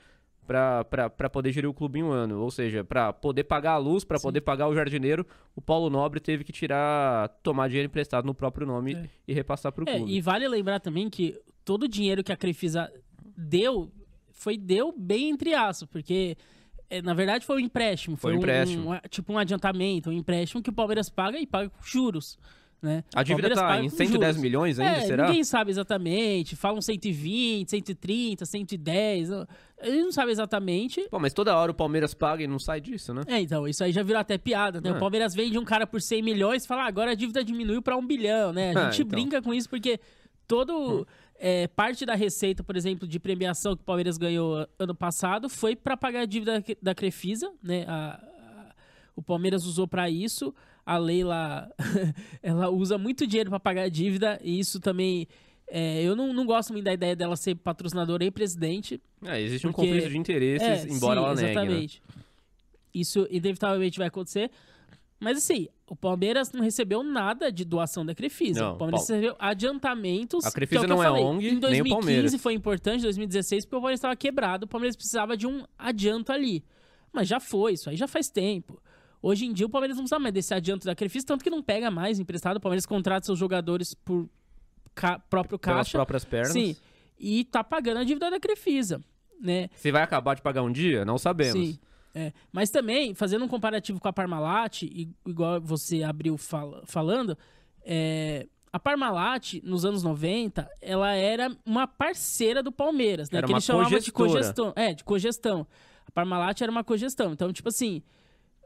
para 0.46 1.30
poder 1.30 1.52
gerir 1.52 1.68
o 1.68 1.74
clube 1.74 1.98
em 1.98 2.02
um 2.02 2.10
ano. 2.10 2.40
Ou 2.40 2.50
seja, 2.50 2.84
para 2.84 3.12
poder 3.12 3.44
pagar 3.44 3.72
a 3.72 3.78
luz, 3.78 4.04
para 4.04 4.20
poder 4.20 4.40
pagar 4.42 4.68
o 4.68 4.74
jardineiro, 4.74 5.26
o 5.56 5.60
Paulo 5.60 5.88
Nobre 5.90 6.20
teve 6.20 6.44
que 6.44 6.52
tirar, 6.52 7.28
tomar 7.42 7.68
dinheiro 7.68 7.86
emprestado 7.86 8.24
no 8.26 8.34
próprio 8.34 8.66
nome 8.66 8.94
É. 8.94 9.08
e 9.26 9.32
repassar 9.32 9.72
para 9.72 9.84
o 9.84 9.88
É, 9.88 9.96
clube. 9.96 10.12
e 10.12 10.20
vale 10.20 10.46
lembrar 10.48 10.80
também 10.80 11.08
que 11.10 11.40
todo 11.64 11.84
o 11.84 11.88
dinheiro 11.88 12.22
que 12.22 12.32
a 12.32 12.36
Crefisa 12.36 12.92
deu 13.36 13.90
foi 14.32 14.56
deu 14.58 14.92
bem 14.96 15.30
entre 15.30 15.54
aspas, 15.54 15.88
porque 15.88 16.36
é, 16.90 17.00
na 17.00 17.14
verdade 17.14 17.46
foi 17.46 17.56
um 17.56 17.64
empréstimo, 17.64 18.16
Foi 18.16 18.32
foi, 18.32 18.36
um 18.38 18.42
empréstimo. 18.42 18.92
um- 18.94 18.98
tipo 19.08 19.32
um 19.32 19.38
adiantamento, 19.38 20.10
um 20.10 20.12
empréstimo 20.12 20.62
que 20.62 20.70
o 20.70 20.72
Palmeiras 20.72 21.08
paga 21.08 21.38
e 21.38 21.46
paga 21.46 21.70
com 21.70 21.82
juros, 21.82 22.38
né? 22.84 23.02
A 23.14 23.22
dívida 23.22 23.48
tá 23.54 23.62
paga 23.62 23.82
em 23.84 23.90
com 23.90 23.96
110 23.96 24.18
juros. 24.36 24.36
milhões 24.42 24.78
ainda, 24.78 24.98
é, 24.98 25.06
será? 25.06 25.26
Ninguém 25.26 25.42
sabe 25.42 25.70
exatamente. 25.72 26.54
Falam 26.54 26.80
120, 26.80 27.68
130, 27.70 28.46
110. 28.46 29.30
Ele 29.82 30.02
não 30.04 30.12
sabe 30.12 30.30
exatamente. 30.30 31.00
Pô, 31.10 31.18
mas 31.18 31.32
toda 31.32 31.56
hora 31.56 31.70
o 31.72 31.74
Palmeiras 31.74 32.14
paga 32.14 32.42
e 32.44 32.46
não 32.46 32.58
sai 32.58 32.80
disso, 32.80 33.12
né? 33.12 33.22
É, 33.26 33.40
então, 33.40 33.66
isso 33.66 33.82
aí 33.82 33.90
já 33.92 34.02
virou 34.02 34.20
até 34.20 34.38
piada, 34.38 34.80
né? 34.80 34.90
É. 34.90 34.92
O 34.92 34.98
Palmeiras 34.98 35.34
vende 35.34 35.58
um 35.58 35.64
cara 35.64 35.86
por 35.86 36.00
100 36.00 36.22
milhões 36.22 36.64
e 36.64 36.66
fala, 36.68 36.82
ah, 36.84 36.86
agora 36.86 37.10
a 37.10 37.14
dívida 37.14 37.42
diminuiu 37.42 37.82
pra 37.82 37.96
um 37.96 38.06
bilhão, 38.06 38.52
né? 38.52 38.70
A 38.76 38.80
É, 38.80 38.84
gente 38.92 39.02
então. 39.02 39.08
brinca 39.10 39.42
com 39.42 39.52
isso 39.52 39.68
porque 39.68 39.98
todo... 40.46 41.06
é, 41.38 41.66
parte 41.68 42.06
da 42.06 42.14
receita, 42.14 42.62
por 42.62 42.76
exemplo, 42.76 43.06
de 43.08 43.18
premiação 43.18 43.74
que 43.76 43.82
o 43.82 43.84
Palmeiras 43.84 44.16
ganhou 44.16 44.66
ano 44.78 44.94
passado 44.94 45.48
foi 45.48 45.74
pra 45.76 45.96
pagar 45.96 46.20
a 46.20 46.24
dívida 46.26 46.62
da 46.80 46.94
Crefisa, 46.94 47.50
né? 47.62 47.84
A- 47.88 48.20
a- 48.20 48.74
o 49.16 49.22
Palmeiras 49.22 49.64
usou 49.66 49.86
pra 49.86 50.08
isso. 50.08 50.54
A 50.86 50.96
Leila, 50.98 51.70
ela 52.42 52.68
usa 52.70 52.98
muito 52.98 53.26
dinheiro 53.26 53.50
pra 53.50 53.58
pagar 53.60 53.82
a 53.82 53.88
dívida 53.88 54.38
e 54.42 54.58
isso 54.58 54.78
também... 54.80 55.26
é, 55.66 56.02
eu 56.02 56.14
não, 56.14 56.32
não 56.32 56.44
gosto 56.44 56.72
muito 56.72 56.84
da 56.84 56.92
ideia 56.92 57.16
dela 57.16 57.36
ser 57.36 57.54
patrocinadora 57.54 58.24
e 58.24 58.30
presidente. 58.30 59.00
É, 59.24 59.40
existe 59.40 59.66
um 59.66 59.72
Porque- 59.72 59.86
conflito 59.88 60.10
de 60.10 60.18
interesses, 60.18 60.84
É, 60.84 60.88
embora 60.88 61.20
sim, 61.20 61.24
ela 61.26 61.34
negue, 61.34 61.44
né? 61.46 61.50
exatamente. 61.52 62.02
Isso 62.92 63.26
inevitavelmente 63.30 63.98
vai 63.98 64.08
acontecer. 64.08 64.50
Mas 65.18 65.38
assim, 65.38 65.68
o 65.88 65.96
Palmeiras 65.96 66.52
não 66.52 66.60
recebeu 66.60 67.02
nada 67.02 67.50
de 67.50 67.64
doação 67.64 68.04
da 68.04 68.14
Crefisa. 68.14 68.60
Não, 68.60 68.74
o 68.74 68.76
Palmeiras 68.76 69.08
recebeu 69.08 69.34
adiantamentos. 69.38 70.44
A 70.44 70.48
que 70.50 70.54
Crefisa 70.54 70.82
que 70.82 70.86
não 70.86 71.02
é 71.02 71.06
falei. 71.06 71.24
ONG, 71.24 71.44
Em 71.46 71.48
nem 71.48 71.56
o 71.56 71.60
2015 71.60 71.94
Palmeiras. 72.06 72.42
foi 72.42 72.52
importante, 72.52 73.02
2016, 73.02 73.64
porque 73.64 73.76
o 73.76 73.80
Palmeiras 73.80 73.98
estava 73.98 74.14
quebrado, 74.16 74.64
o 74.66 74.68
Palmeiras 74.68 74.94
precisava 74.96 75.36
de 75.36 75.46
um 75.46 75.64
adianto 75.78 76.30
ali. 76.30 76.62
Mas 77.12 77.26
já 77.28 77.40
foi, 77.40 77.72
isso 77.72 77.88
aí 77.88 77.96
já 77.96 78.06
faz 78.08 78.28
tempo. 78.28 78.80
Hoje 79.26 79.46
em 79.46 79.52
dia 79.52 79.64
o 79.64 79.70
Palmeiras 79.70 79.96
não 79.96 80.04
precisa 80.04 80.18
mais 80.18 80.34
desse 80.34 80.52
adianto 80.52 80.84
da 80.84 80.94
Crefisa, 80.94 81.24
tanto 81.26 81.42
que 81.42 81.48
não 81.48 81.62
pega 81.62 81.90
mais 81.90 82.18
emprestado. 82.18 82.58
O 82.58 82.60
Palmeiras 82.60 82.84
contrata 82.84 83.24
seus 83.24 83.38
jogadores 83.38 83.94
por 83.94 84.28
ca- 84.94 85.18
próprio 85.18 85.58
Pelas 85.58 85.76
caixa. 85.78 85.92
próprias 85.98 86.24
pernas. 86.24 86.52
Sim. 86.52 86.76
E 87.18 87.44
tá 87.44 87.64
pagando 87.64 88.00
a 88.00 88.04
dívida 88.04 88.30
da 88.30 88.38
Crefisa, 88.38 89.00
né? 89.40 89.68
Se 89.76 89.90
vai 89.90 90.02
acabar 90.02 90.34
de 90.34 90.42
pagar 90.42 90.62
um 90.62 90.70
dia, 90.70 91.04
não 91.06 91.16
sabemos. 91.16 91.52
Sim. 91.52 91.78
é. 92.14 92.32
Mas 92.52 92.68
também, 92.68 93.14
fazendo 93.14 93.44
um 93.44 93.48
comparativo 93.48 93.98
com 93.98 94.08
a 94.08 94.12
Parmalat, 94.12 94.82
igual 94.82 95.58
você 95.60 96.02
abriu 96.02 96.36
fala- 96.36 96.82
falando, 96.84 97.36
é, 97.82 98.46
a 98.72 98.78
Parmalat, 98.78 99.54
nos 99.62 99.84
anos 99.86 100.02
90, 100.02 100.68
ela 100.82 101.12
era 101.14 101.50
uma 101.64 101.86
parceira 101.86 102.62
do 102.62 102.70
Palmeiras, 102.72 103.30
né? 103.30 103.38
Era 103.38 103.46
que 103.46 103.52
uma 103.52 103.56
eles 103.58 103.64
chamavam 103.64 103.98
de 103.98 104.12
cogestão. 104.12 104.72
É, 104.76 104.92
de 104.92 105.02
cogestão. 105.02 105.66
A 106.06 106.10
Parmalat 106.10 106.60
era 106.60 106.70
uma 106.70 106.84
cogestão. 106.84 107.32
Então, 107.32 107.52
tipo 107.52 107.68
assim, 107.70 108.02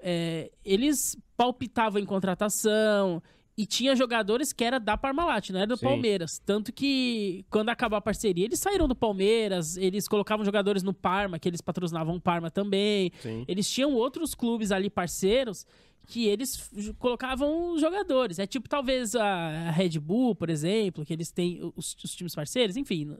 é, 0.02 0.50
eles 0.64 1.16
palpitavam 1.36 2.00
em 2.00 2.04
contratação 2.04 3.22
e 3.56 3.66
tinha 3.66 3.96
jogadores 3.96 4.52
que 4.52 4.62
era 4.62 4.78
da 4.78 4.96
Parmalat, 4.96 5.50
não 5.50 5.58
era 5.58 5.66
do 5.66 5.76
Sim. 5.76 5.86
Palmeiras. 5.86 6.40
Tanto 6.46 6.72
que 6.72 7.44
quando 7.50 7.70
acabou 7.70 7.96
a 7.96 8.00
parceria, 8.00 8.44
eles 8.44 8.60
saíram 8.60 8.86
do 8.86 8.94
Palmeiras, 8.94 9.76
eles 9.76 10.06
colocavam 10.06 10.44
jogadores 10.44 10.84
no 10.84 10.94
Parma, 10.94 11.40
que 11.40 11.48
eles 11.48 11.60
patrocinavam 11.60 12.14
o 12.14 12.20
Parma 12.20 12.52
também. 12.52 13.10
Sim. 13.20 13.44
Eles 13.48 13.68
tinham 13.68 13.94
outros 13.94 14.32
clubes 14.32 14.70
ali 14.70 14.88
parceiros 14.88 15.66
que 16.06 16.26
eles 16.26 16.70
colocavam 17.00 17.74
os 17.74 17.80
jogadores. 17.80 18.38
É 18.38 18.46
tipo 18.46 18.68
talvez 18.68 19.16
a 19.16 19.70
Red 19.72 19.98
Bull, 19.98 20.36
por 20.36 20.48
exemplo, 20.48 21.04
que 21.04 21.12
eles 21.12 21.32
têm 21.32 21.60
os, 21.76 21.96
os 22.02 22.14
times 22.14 22.34
parceiros, 22.36 22.76
enfim. 22.76 23.14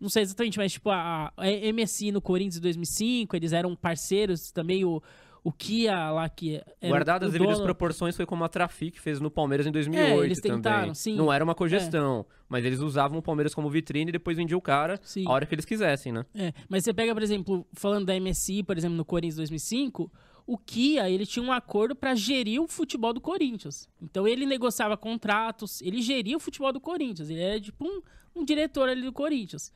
Não 0.00 0.08
sei 0.08 0.22
exatamente, 0.22 0.56
mas 0.56 0.72
tipo 0.72 0.88
a, 0.88 1.32
a 1.36 1.72
MSI 1.72 2.12
no 2.12 2.22
Corinthians 2.22 2.56
em 2.56 2.62
2005, 2.62 3.36
eles 3.36 3.52
eram 3.52 3.74
parceiros 3.74 4.52
também, 4.52 4.84
o, 4.84 5.02
o 5.42 5.50
Kia 5.52 6.10
lá 6.10 6.28
que 6.28 6.62
Guardadas 6.82 7.28
as 7.28 7.32
devidas 7.32 7.54
dono- 7.56 7.64
proporções, 7.66 8.14
foi 8.16 8.26
como 8.26 8.44
a 8.44 8.48
Trafic 8.48 9.00
fez 9.00 9.20
no 9.20 9.30
Palmeiras 9.30 9.66
em 9.66 9.72
2008 9.72 10.20
É, 10.22 10.24
eles 10.24 10.40
tentaram, 10.40 10.78
também. 10.80 10.94
sim. 10.94 11.14
É. 11.14 11.16
Não 11.16 11.32
era 11.32 11.42
uma 11.42 11.54
cogestão, 11.54 12.26
mas 12.48 12.64
eles 12.64 12.80
usavam 12.80 13.18
o 13.18 13.22
Palmeiras 13.22 13.54
como 13.54 13.70
vitrine 13.70 14.10
e 14.10 14.12
depois 14.12 14.36
vendiam 14.36 14.58
o 14.58 14.62
cara 14.62 14.98
Sim. 15.02 15.24
a 15.26 15.30
hora 15.30 15.46
que 15.46 15.54
eles 15.54 15.64
quisessem, 15.64 16.12
né? 16.12 16.26
É, 16.34 16.52
mas 16.68 16.84
você 16.84 16.92
pega, 16.92 17.14
por 17.14 17.22
exemplo, 17.22 17.66
falando 17.72 18.04
da 18.06 18.14
MSI, 18.20 18.62
por 18.62 18.76
exemplo, 18.76 18.96
no 18.96 19.04
Corinthians 19.04 19.36
2005, 19.36 20.12
o 20.46 20.58
Kia, 20.58 21.08
ele 21.08 21.24
tinha 21.24 21.42
um 21.44 21.52
acordo 21.52 21.94
para 21.94 22.14
gerir 22.14 22.60
o 22.60 22.66
futebol 22.68 23.12
do 23.12 23.20
Corinthians. 23.20 23.88
Então 24.02 24.26
ele 24.26 24.44
negociava 24.44 24.96
contratos, 24.96 25.80
ele 25.80 26.02
geria 26.02 26.36
o 26.36 26.40
futebol 26.40 26.72
do 26.72 26.80
Corinthians, 26.80 27.30
ele 27.30 27.40
era 27.40 27.60
tipo 27.60 27.84
um, 27.86 28.02
um 28.34 28.44
diretor 28.44 28.88
ali 28.88 29.02
do 29.02 29.12
Corinthians. 29.12 29.72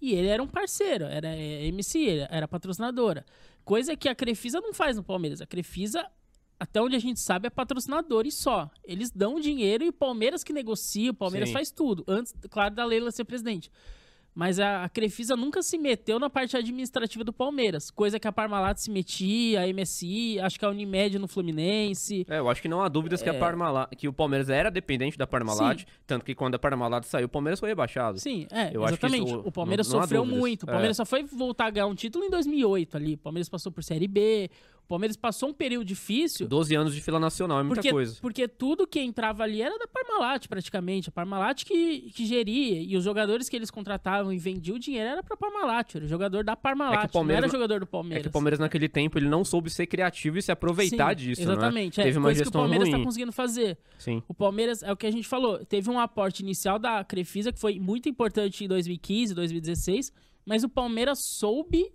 E 0.00 0.12
ele 0.14 0.28
era 0.28 0.40
um 0.40 0.46
parceiro, 0.46 1.06
era 1.06 1.28
é, 1.34 1.66
MC, 1.66 2.24
era 2.30 2.46
patrocinadora. 2.46 3.24
Coisa 3.68 3.94
que 3.94 4.08
a 4.08 4.14
Crefisa 4.14 4.62
não 4.62 4.72
faz 4.72 4.96
no 4.96 5.02
Palmeiras. 5.02 5.42
A 5.42 5.46
Crefisa, 5.46 6.06
até 6.58 6.80
onde 6.80 6.96
a 6.96 6.98
gente 6.98 7.20
sabe, 7.20 7.48
é 7.48 7.50
patrocinador 7.50 8.26
e 8.26 8.32
só. 8.32 8.70
Eles 8.82 9.10
dão 9.10 9.38
dinheiro 9.38 9.84
e 9.84 9.88
o 9.90 9.92
Palmeiras 9.92 10.42
que 10.42 10.54
negocia, 10.54 11.10
o 11.10 11.14
Palmeiras 11.14 11.50
Sim. 11.50 11.52
faz 11.52 11.70
tudo. 11.70 12.02
Antes, 12.08 12.34
claro, 12.48 12.74
da 12.74 12.82
Leila 12.86 13.10
ser 13.10 13.24
presidente. 13.24 13.70
Mas 14.38 14.60
a, 14.60 14.84
a 14.84 14.88
Crefisa 14.88 15.34
nunca 15.34 15.60
se 15.64 15.76
meteu 15.76 16.20
na 16.20 16.30
parte 16.30 16.56
administrativa 16.56 17.24
do 17.24 17.32
Palmeiras. 17.32 17.90
Coisa 17.90 18.20
que 18.20 18.28
a 18.28 18.30
Parmalat 18.30 18.78
se 18.78 18.88
metia, 18.88 19.62
a 19.62 19.66
MSI, 19.66 20.38
acho 20.38 20.56
que 20.60 20.64
a 20.64 20.68
Unimed 20.68 21.18
no 21.18 21.26
Fluminense. 21.26 22.24
É, 22.30 22.38
eu 22.38 22.48
acho 22.48 22.62
que 22.62 22.68
não 22.68 22.80
há 22.80 22.88
dúvidas 22.88 23.20
que, 23.20 23.28
a 23.28 23.34
Parmalat, 23.34 23.88
que 23.96 24.06
o 24.06 24.12
Palmeiras 24.12 24.48
era 24.48 24.70
dependente 24.70 25.18
da 25.18 25.26
Parmalat, 25.26 25.80
Sim. 25.80 25.86
tanto 26.06 26.24
que 26.24 26.36
quando 26.36 26.54
a 26.54 26.58
Parmalat 26.60 27.02
saiu, 27.04 27.26
o 27.26 27.28
Palmeiras 27.28 27.58
foi 27.58 27.68
rebaixado. 27.70 28.20
Sim, 28.20 28.46
é, 28.52 28.70
Eu 28.72 28.84
acho 28.84 28.96
que 28.96 29.06
exatamente. 29.06 29.26
isso- 29.28 29.42
o 29.44 29.50
Palmeiras 29.50 29.88
não- 29.88 29.96
não 29.96 30.02
sofreu 30.02 30.24
muito. 30.24 30.62
O 30.66 30.70
É. 30.70 30.72
Palmeiras 30.72 30.96
só 30.96 31.04
foi 31.04 31.24
voltar 31.24 31.66
a 31.66 31.70
ganhar 31.70 31.86
um 31.88 31.94
título 31.96 32.24
em 32.24 32.30
2008 32.30 32.96
ali. 32.96 33.14
O 33.14 33.18
Palmeiras 33.18 33.48
passou 33.48 33.72
por 33.72 33.82
Série 33.82 34.06
B. 34.06 34.48
O 34.88 34.96
Palmeiras 34.96 35.18
passou 35.18 35.50
um 35.50 35.52
período 35.52 35.84
difícil. 35.84 36.48
12 36.48 36.74
anos 36.74 36.94
de 36.94 37.02
fila 37.02 37.20
nacional 37.20 37.60
é 37.60 37.62
muita 37.62 37.74
Porque, 37.74 37.90
coisa. 37.90 38.16
porque 38.22 38.48
tudo 38.48 38.86
que 38.86 38.98
entrava 38.98 39.42
ali 39.42 39.60
era 39.60 39.78
da 39.78 39.86
Parmalat, 39.86 40.48
praticamente. 40.48 41.10
A 41.10 41.12
Parmalat 41.12 41.62
que, 41.62 42.10
que 42.14 42.24
geria. 42.24 42.80
E 42.80 42.96
os 42.96 43.04
jogadores 43.04 43.50
que 43.50 43.56
eles 43.56 43.70
contratavam 43.70 44.32
e 44.32 44.38
vendiam 44.38 44.76
o 44.76 44.78
dinheiro 44.78 45.10
era 45.10 45.22
pra 45.22 45.36
Parmalat. 45.36 45.94
Era 45.96 46.06
jogador 46.06 46.42
da 46.42 46.56
Parmalat. 46.56 47.00
É 47.00 47.02
que 47.02 47.06
o 47.08 47.12
Palmeiras- 47.12 47.42
não 47.42 47.48
era 47.48 47.52
jogador 47.52 47.80
do 47.80 47.84
É 47.84 47.86
Palmeiras. 47.86 48.22
que 48.22 48.28
o 48.28 48.32
Palmeiras 48.32 48.58
naquele 48.58 48.88
tempo 48.88 49.18
ele 49.18 49.28
não 49.28 49.44
soube 49.44 49.68
ser 49.68 49.86
criativo 49.86 50.38
e 50.38 50.42
se 50.42 50.50
aproveitar 50.50 51.10
Sim, 51.10 51.22
disso, 51.26 51.42
Exatamente. 51.42 51.98
né? 51.98 52.04
É, 52.04 52.06
Teve 52.06 52.16
uma 52.18 52.28
coisa 52.28 52.38
que 52.38 52.42
o 52.42 52.44
gestão 52.46 52.60
Palmeiras 52.62 52.88
ruim. 52.88 52.98
tá 52.98 53.04
conseguindo 53.04 53.32
fazer. 53.32 53.76
Sim. 53.98 54.22
O 54.26 54.32
Palmeiras, 54.32 54.82
é 54.82 54.90
o 54.90 54.96
que 54.96 55.06
a 55.06 55.10
gente 55.12 55.28
falou, 55.28 55.62
teve 55.66 55.90
um 55.90 56.00
aporte 56.00 56.42
inicial 56.42 56.78
da 56.78 57.04
Crefisa 57.04 57.52
que 57.52 57.60
foi 57.60 57.78
muito 57.78 58.08
importante 58.08 58.64
em 58.64 58.68
2015, 58.68 59.34
2016, 59.34 60.10
mas 60.46 60.64
o 60.64 60.68
Palmeiras 60.70 61.18
soube 61.18 61.92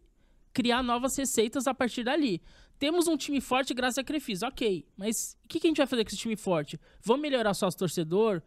criar 0.54 0.84
novas 0.84 1.18
receitas 1.18 1.66
a 1.66 1.74
partir 1.74 2.04
dali. 2.04 2.40
Temos 2.84 3.08
um 3.08 3.16
time 3.16 3.40
forte 3.40 3.74
graças 3.74 3.98
à 3.98 4.04
Crefisa, 4.04 4.46
ok, 4.46 4.86
mas 4.98 5.38
o 5.46 5.48
que, 5.48 5.58
que 5.58 5.68
a 5.68 5.70
gente 5.70 5.78
vai 5.78 5.88
fazer 5.88 6.04
com 6.04 6.10
esse 6.10 6.18
time 6.18 6.36
forte? 6.36 6.78
Vamos 7.02 7.22
melhorar 7.22 7.54
sócio 7.54 7.80
torcedor? 7.80 8.42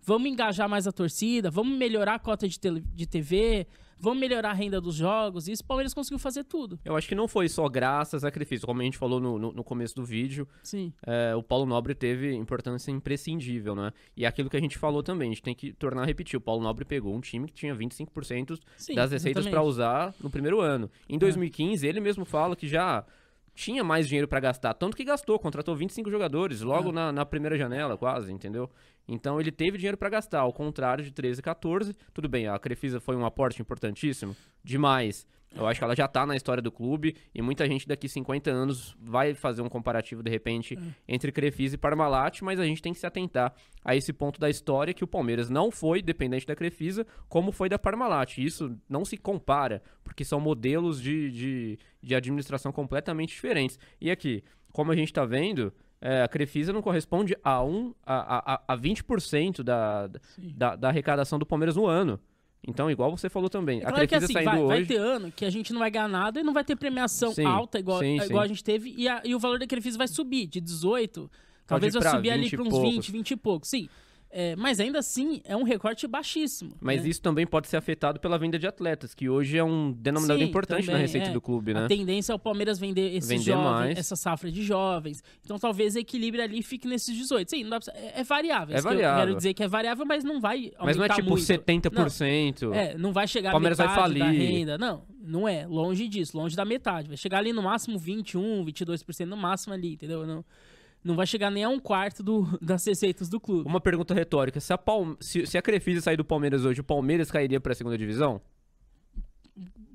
Vamos 0.00 0.30
engajar 0.30 0.66
mais 0.66 0.86
a 0.86 0.92
torcida? 0.92 1.50
Vamos 1.50 1.76
melhorar 1.76 2.14
a 2.14 2.18
cota 2.18 2.48
de, 2.48 2.58
tele- 2.58 2.80
de 2.80 3.06
TV? 3.06 3.66
Vamos 3.98 4.18
melhorar 4.18 4.48
a 4.48 4.54
renda 4.54 4.80
dos 4.80 4.94
jogos? 4.94 5.46
Isso 5.46 5.62
o 5.62 5.66
Palmeiras 5.66 5.92
conseguiu 5.92 6.18
fazer 6.18 6.42
tudo. 6.44 6.80
Eu 6.86 6.96
acho 6.96 7.06
que 7.06 7.14
não 7.14 7.28
foi 7.28 7.50
só 7.50 7.68
graças 7.68 8.24
a 8.24 8.28
sacrifício, 8.28 8.66
como 8.66 8.80
a 8.80 8.84
gente 8.84 8.96
falou 8.96 9.20
no, 9.20 9.38
no, 9.38 9.52
no 9.52 9.62
começo 9.62 9.94
do 9.94 10.06
vídeo, 10.06 10.48
Sim. 10.62 10.90
é, 11.06 11.36
o 11.36 11.42
Paulo 11.42 11.66
Nobre 11.66 11.94
teve 11.94 12.34
importância 12.34 12.90
imprescindível, 12.90 13.74
né? 13.76 13.92
E 14.16 14.24
é 14.24 14.26
aquilo 14.26 14.48
que 14.48 14.56
a 14.56 14.60
gente 14.60 14.78
falou 14.78 15.02
também, 15.02 15.28
a 15.28 15.34
gente 15.34 15.42
tem 15.42 15.54
que 15.54 15.70
tornar 15.70 16.04
a 16.04 16.06
repetir. 16.06 16.38
O 16.38 16.40
Paulo 16.40 16.62
Nobre 16.62 16.86
pegou 16.86 17.14
um 17.14 17.20
time 17.20 17.46
que 17.46 17.52
tinha 17.52 17.76
25% 17.76 18.58
Sim, 18.78 18.94
das 18.94 19.12
receitas 19.12 19.46
para 19.46 19.62
usar 19.62 20.14
no 20.18 20.30
primeiro 20.30 20.62
ano. 20.62 20.90
Em 21.10 21.18
2015, 21.18 21.86
ele 21.86 22.00
mesmo 22.00 22.24
fala 22.24 22.56
que 22.56 22.66
já 22.66 23.04
tinha 23.54 23.84
mais 23.84 24.06
dinheiro 24.08 24.26
para 24.26 24.40
gastar, 24.40 24.74
tanto 24.74 24.96
que 24.96 25.04
gastou, 25.04 25.38
contratou 25.38 25.76
25 25.76 26.10
jogadores 26.10 26.60
logo 26.62 26.90
É. 26.90 26.92
na, 26.92 27.12
na 27.12 27.26
primeira 27.26 27.56
janela, 27.56 27.96
quase, 27.98 28.32
entendeu? 28.32 28.70
Então 29.06 29.40
ele 29.40 29.50
teve 29.52 29.76
dinheiro 29.78 29.96
para 29.96 30.08
gastar, 30.08 30.40
ao 30.40 30.52
contrário 30.52 31.04
de 31.04 31.10
13 31.10 31.40
e 31.40 31.42
14. 31.42 31.94
Tudo 32.14 32.28
bem, 32.28 32.46
a 32.48 32.58
Crefisa 32.58 33.00
foi 33.00 33.16
um 33.16 33.26
aporte 33.26 33.60
importantíssimo, 33.60 34.34
demais. 34.64 35.26
Eu 35.54 35.66
acho 35.66 35.78
que 35.78 35.84
ela 35.84 35.94
já 35.94 36.08
tá 36.08 36.24
na 36.24 36.34
história 36.34 36.62
do 36.62 36.72
clube 36.72 37.14
e 37.34 37.42
muita 37.42 37.66
gente 37.66 37.86
daqui 37.86 38.08
50 38.08 38.50
anos 38.50 38.96
vai 39.00 39.34
fazer 39.34 39.62
um 39.62 39.68
comparativo 39.68 40.22
de 40.22 40.30
repente 40.30 40.78
entre 41.06 41.30
Crefisa 41.30 41.74
e 41.74 41.78
Parmalat, 41.78 42.42
mas 42.42 42.58
a 42.58 42.64
gente 42.64 42.80
tem 42.80 42.92
que 42.92 42.98
se 42.98 43.06
atentar 43.06 43.54
a 43.84 43.94
esse 43.94 44.12
ponto 44.12 44.40
da 44.40 44.48
história 44.48 44.94
que 44.94 45.04
o 45.04 45.06
Palmeiras 45.06 45.50
não 45.50 45.70
foi 45.70 46.00
dependente 46.00 46.46
da 46.46 46.56
Crefisa 46.56 47.06
como 47.28 47.52
foi 47.52 47.68
da 47.68 47.78
Parmalat. 47.78 48.38
Isso 48.38 48.76
não 48.88 49.04
se 49.04 49.16
compara, 49.16 49.82
porque 50.02 50.24
são 50.24 50.40
modelos 50.40 51.00
de, 51.00 51.30
de, 51.30 51.78
de 52.02 52.14
administração 52.14 52.72
completamente 52.72 53.34
diferentes. 53.34 53.78
E 54.00 54.10
aqui, 54.10 54.42
como 54.72 54.90
a 54.90 54.96
gente 54.96 55.12
tá 55.12 55.24
vendo, 55.24 55.72
é, 56.00 56.22
a 56.22 56.28
Crefisa 56.28 56.72
não 56.72 56.82
corresponde 56.82 57.36
a, 57.44 57.62
um, 57.62 57.94
a, 58.04 58.54
a, 58.54 58.62
a 58.68 58.76
20% 58.76 59.62
da, 59.62 60.08
da, 60.38 60.76
da 60.76 60.88
arrecadação 60.88 61.38
do 61.38 61.46
Palmeiras 61.46 61.76
no 61.76 61.86
ano. 61.86 62.18
Então, 62.66 62.88
igual 62.90 63.10
você 63.16 63.28
falou 63.28 63.50
também, 63.50 63.80
É 63.80 63.82
a 63.82 63.88
claro 63.88 64.02
que 64.06 64.16
Crefisa 64.16 64.38
assim, 64.38 64.44
vai, 64.44 64.56
vai 64.64 64.78
hoje... 64.78 64.86
ter 64.86 64.96
ano 64.96 65.32
que 65.32 65.44
a 65.44 65.50
gente 65.50 65.72
não 65.72 65.80
vai 65.80 65.90
ganhar 65.90 66.06
nada 66.08 66.38
e 66.40 66.44
não 66.44 66.52
vai 66.52 66.62
ter 66.64 66.76
premiação 66.76 67.32
Sim, 67.32 67.44
alta 67.44 67.78
igual, 67.78 67.98
sim, 67.98 68.14
igual 68.14 68.28
sim. 68.28 68.38
a 68.38 68.46
gente 68.46 68.62
teve. 68.62 68.94
E, 68.96 69.08
a- 69.08 69.20
e 69.24 69.34
o 69.34 69.38
valor 69.38 69.58
da 69.58 69.66
Crefisa 69.66 69.98
vai 69.98 70.06
subir 70.06 70.46
de 70.46 70.60
18, 70.60 71.28
talvez 71.66 71.92
vai 71.94 72.08
subir 72.08 72.30
ali 72.30 72.42
20 72.42 72.50
para 72.56 72.62
uns 72.62 72.68
poucos. 72.70 72.90
20, 72.94 73.12
20 73.12 73.30
e 73.32 73.36
poucos. 73.36 73.68
Sim. 73.68 73.88
É, 74.34 74.56
mas 74.56 74.80
ainda 74.80 74.98
assim, 74.98 75.42
é 75.44 75.54
um 75.54 75.62
recorte 75.62 76.06
baixíssimo. 76.06 76.72
Mas 76.80 77.02
né? 77.02 77.10
isso 77.10 77.20
também 77.20 77.46
pode 77.46 77.68
ser 77.68 77.76
afetado 77.76 78.18
pela 78.18 78.38
venda 78.38 78.58
de 78.58 78.66
atletas, 78.66 79.14
que 79.14 79.28
hoje 79.28 79.58
é 79.58 79.62
um 79.62 79.92
denominador 79.92 80.42
Sim, 80.42 80.48
importante 80.48 80.86
na 80.86 80.92
também, 80.92 81.02
receita 81.02 81.28
é. 81.28 81.32
do 81.32 81.40
clube, 81.40 81.74
né? 81.74 81.84
A 81.84 81.86
tendência 81.86 82.32
é 82.32 82.34
o 82.34 82.38
Palmeiras 82.38 82.78
vender 82.78 83.14
esses 83.14 83.28
Vender 83.28 83.42
jovens, 83.44 83.64
mais. 83.70 83.98
essa 83.98 84.16
safra 84.16 84.50
de 84.50 84.62
jovens. 84.62 85.22
Então 85.44 85.58
talvez 85.58 85.96
equilibre 85.96 86.40
ali 86.40 86.60
e 86.60 86.62
fique 86.62 86.88
nesses 86.88 87.14
18. 87.14 87.50
Sim, 87.50 87.64
não 87.64 87.78
pra- 87.78 87.92
é, 87.94 88.20
é 88.20 88.24
variável. 88.24 88.74
É 88.74 88.78
isso 88.78 88.88
que 88.88 88.94
Eu 88.94 88.96
variável. 88.96 89.24
quero 89.26 89.36
dizer 89.36 89.52
que 89.52 89.62
é 89.62 89.68
variável, 89.68 90.06
mas 90.06 90.24
não 90.24 90.40
vai 90.40 90.72
aumentar 90.78 90.84
Mas 90.86 90.96
não 90.96 91.04
é 91.04 91.08
tipo 91.10 91.28
muito. 91.28 91.42
70%. 91.44 92.72
É, 92.72 92.96
não 92.96 93.12
vai 93.12 93.28
chegar 93.28 93.50
Palmeiras 93.50 93.78
a 93.80 93.86
vai 93.86 93.94
falir. 93.94 94.24
renda. 94.24 94.78
Não, 94.78 95.02
não 95.22 95.46
é. 95.46 95.66
Longe 95.66 96.08
disso, 96.08 96.36
longe 96.36 96.56
da 96.56 96.64
metade. 96.64 97.08
Vai 97.08 97.18
chegar 97.18 97.38
ali 97.38 97.52
no 97.52 97.62
máximo 97.62 97.98
21, 97.98 98.64
22% 98.64 99.26
no 99.26 99.36
máximo 99.36 99.74
ali, 99.74 99.92
entendeu? 99.92 100.26
Não, 100.26 100.44
não 101.04 101.14
vai 101.16 101.26
chegar 101.26 101.50
nem 101.50 101.64
a 101.64 101.68
um 101.68 101.78
quarto 101.78 102.22
do, 102.22 102.46
das 102.60 102.84
receitas 102.86 103.28
do 103.28 103.40
clube. 103.40 103.68
Uma 103.68 103.80
pergunta 103.80 104.14
retórica: 104.14 104.60
se 104.60 104.72
a, 104.72 104.78
Palme- 104.78 105.16
se, 105.20 105.46
se 105.46 105.58
a 105.58 105.62
Crefisa 105.62 106.00
sair 106.00 106.16
do 106.16 106.24
Palmeiras 106.24 106.64
hoje, 106.64 106.80
o 106.80 106.84
Palmeiras 106.84 107.30
cairia 107.30 107.60
pra 107.60 107.74
segunda 107.74 107.98
divisão? 107.98 108.40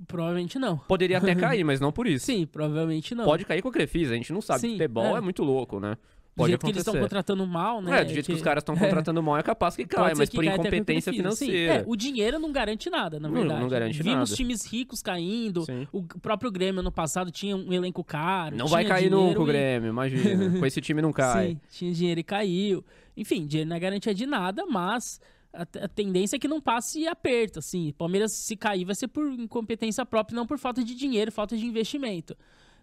Provavelmente 0.07 0.57
não. 0.57 0.77
Poderia 0.77 1.17
até 1.17 1.33
cair, 1.35 1.63
mas 1.63 1.79
não 1.79 1.91
por 1.91 2.07
isso. 2.07 2.25
Sim, 2.25 2.45
provavelmente 2.45 3.13
não. 3.13 3.25
Pode 3.25 3.45
cair 3.45 3.61
com 3.61 3.67
a 3.69 3.71
Crefisa, 3.71 4.13
a 4.13 4.15
gente 4.15 4.31
não 4.31 4.41
sabe. 4.41 4.61
Sim, 4.61 4.71
Futebol 4.73 5.15
é. 5.15 5.17
é. 5.17 5.21
muito 5.21 5.43
louco, 5.43 5.79
né? 5.79 5.97
Do 6.37 6.41
Pode 6.43 6.51
jeito 6.51 6.61
que 6.65 6.67
eles 6.71 6.77
estão 6.77 6.93
acontecer. 6.93 7.09
contratando 7.09 7.47
mal, 7.47 7.81
né? 7.81 8.01
É, 8.01 8.05
do 8.05 8.13
jeito 8.13 8.27
que, 8.27 8.33
os 8.33 8.41
caras 8.43 8.61
estão 8.61 8.75
contratando 8.77 9.23
mal, 9.23 9.37
é 9.37 9.43
capaz 9.43 9.75
que 9.75 9.85
cai, 9.85 10.13
mas 10.15 10.29
que 10.29 10.35
por 10.35 10.47
a 10.47 10.53
incompetência 10.53 11.11
Crefisa, 11.11 11.11
sim. 11.11 11.45
financeira. 11.47 11.73
É, 11.73 11.83
o 11.87 11.95
dinheiro 11.95 12.37
não 12.37 12.51
garante 12.51 12.89
nada, 12.89 13.19
na 13.19 13.27
Não- 13.27 13.35
verdade. 13.39 13.61
não 13.61 13.67
garante 13.67 14.03
Vimos 14.03 14.29
nada. 14.29 14.35
times 14.35 14.65
ricos 14.65 15.01
caindo. 15.01 15.63
Sim. 15.65 15.87
O 15.91 16.03
próprio 16.03 16.51
Grêmio 16.51 16.79
ano 16.81 16.91
passado 16.91 17.31
tinha 17.31 17.57
um 17.57 17.73
elenco 17.73 18.03
caro. 18.03 18.55
Não 18.55 18.67
vai 18.67 18.85
cair 18.85 19.09
nunca 19.09 19.39
o 19.39 19.43
e- 19.43 19.47
Grêmio, 19.47 19.89
imagina. 19.89 20.59
com 20.59 20.65
esse 20.65 20.79
time 20.79 21.01
não 21.01 21.11
cai. 21.11 21.49
Sim, 21.49 21.59
tinha 21.71 21.91
dinheiro 21.93 22.19
e 22.19 22.23
caiu. 22.23 22.85
Enfim, 23.17 23.47
dinheiro 23.47 23.69
não 23.69 23.75
é 23.75 23.79
garantia 23.79 24.13
de 24.13 24.27
nada, 24.27 24.63
mas 24.67 25.19
a 25.51 25.87
tendência 25.87 26.35
é 26.35 26.39
que 26.39 26.47
não 26.47 26.61
passe 26.61 27.07
aperto, 27.07 27.57
assim. 27.57 27.91
Palmeiras, 27.97 28.31
se 28.33 28.55
cair, 28.55 28.85
vai 28.85 28.93
ser 28.93 29.07
por 29.07 29.25
incompetência 29.27 30.05
própria, 30.05 30.35
não 30.35 30.45
por 30.45 30.59
falta 30.59 30.83
de 30.83 30.93
dinheiro, 30.93 31.31
falta 31.31 31.57
de 31.57 31.65
investimento. 31.65 32.37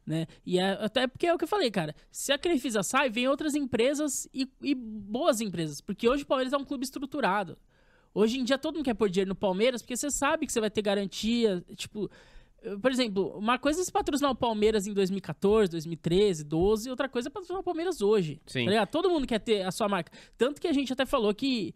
Né? 0.07 0.27
E 0.45 0.59
é- 0.59 0.79
até 0.85 1.07
porque 1.07 1.27
é 1.27 1.35
o 1.35 1.39
que 1.39 1.45
eu 1.45 1.49
falei, 1.49 1.71
cara. 1.71 1.95
Se 2.11 2.33
a 2.33 2.39
Crefisa 2.39 2.83
sai, 2.83 3.09
vem 3.09 3.27
outras 3.27 3.55
empresas 3.55 4.29
e, 4.35 4.49
e 4.63 4.75
boas 4.75 5.41
empresas. 5.41 5.81
Porque 5.81 6.09
hoje 6.09 6.25
o 6.25 6.27
Palmeiras 6.27 6.53
é 6.53 6.57
um 6.57 6.65
clube 6.65 6.85
estruturado. 6.85 7.57
Hoje 8.15 8.39
em 8.39 8.45
dia 8.45 8.59
todo 8.59 8.77
mundo 8.77 8.85
quer 8.85 8.95
pôr 8.95 9.09
dinheiro 9.09 9.31
no 9.31 9.35
Palmeiras 9.35 9.83
porque 9.83 9.97
você 9.97 10.11
sabe 10.11 10.47
que 10.47 10.53
você 10.53 10.61
vai 10.61 10.71
ter 10.71 10.83
garantia. 10.83 11.65
Tipo, 11.75 12.09
por 12.81 12.91
exemplo, 12.91 13.37
uma 13.37 13.59
coisa 13.59 13.81
é 13.81 13.85
se 13.85 13.91
patrocinar 13.91 14.31
o 14.31 14.37
Palmeiras 14.37 14.87
em 14.87 14.93
2014, 14.93 15.71
2013, 15.71 16.45
12, 16.45 16.91
outra 16.91 17.09
coisa 17.09 17.29
é 17.29 17.31
patrocinar 17.31 17.61
o 17.61 17.65
Palmeiras 17.65 18.01
hoje. 18.01 18.41
Sim. 18.47 18.67
Tá? 18.67 18.87
Todo 18.87 19.11
mundo 19.11 19.27
quer 19.27 19.41
ter 19.41 19.63
a 19.63 19.73
sua 19.73 19.89
marca. 19.89 20.13
Tanto 20.39 20.61
que 20.61 20.69
a 20.69 20.73
gente 20.73 20.93
até 20.93 21.05
falou 21.05 21.35
que 21.35 21.75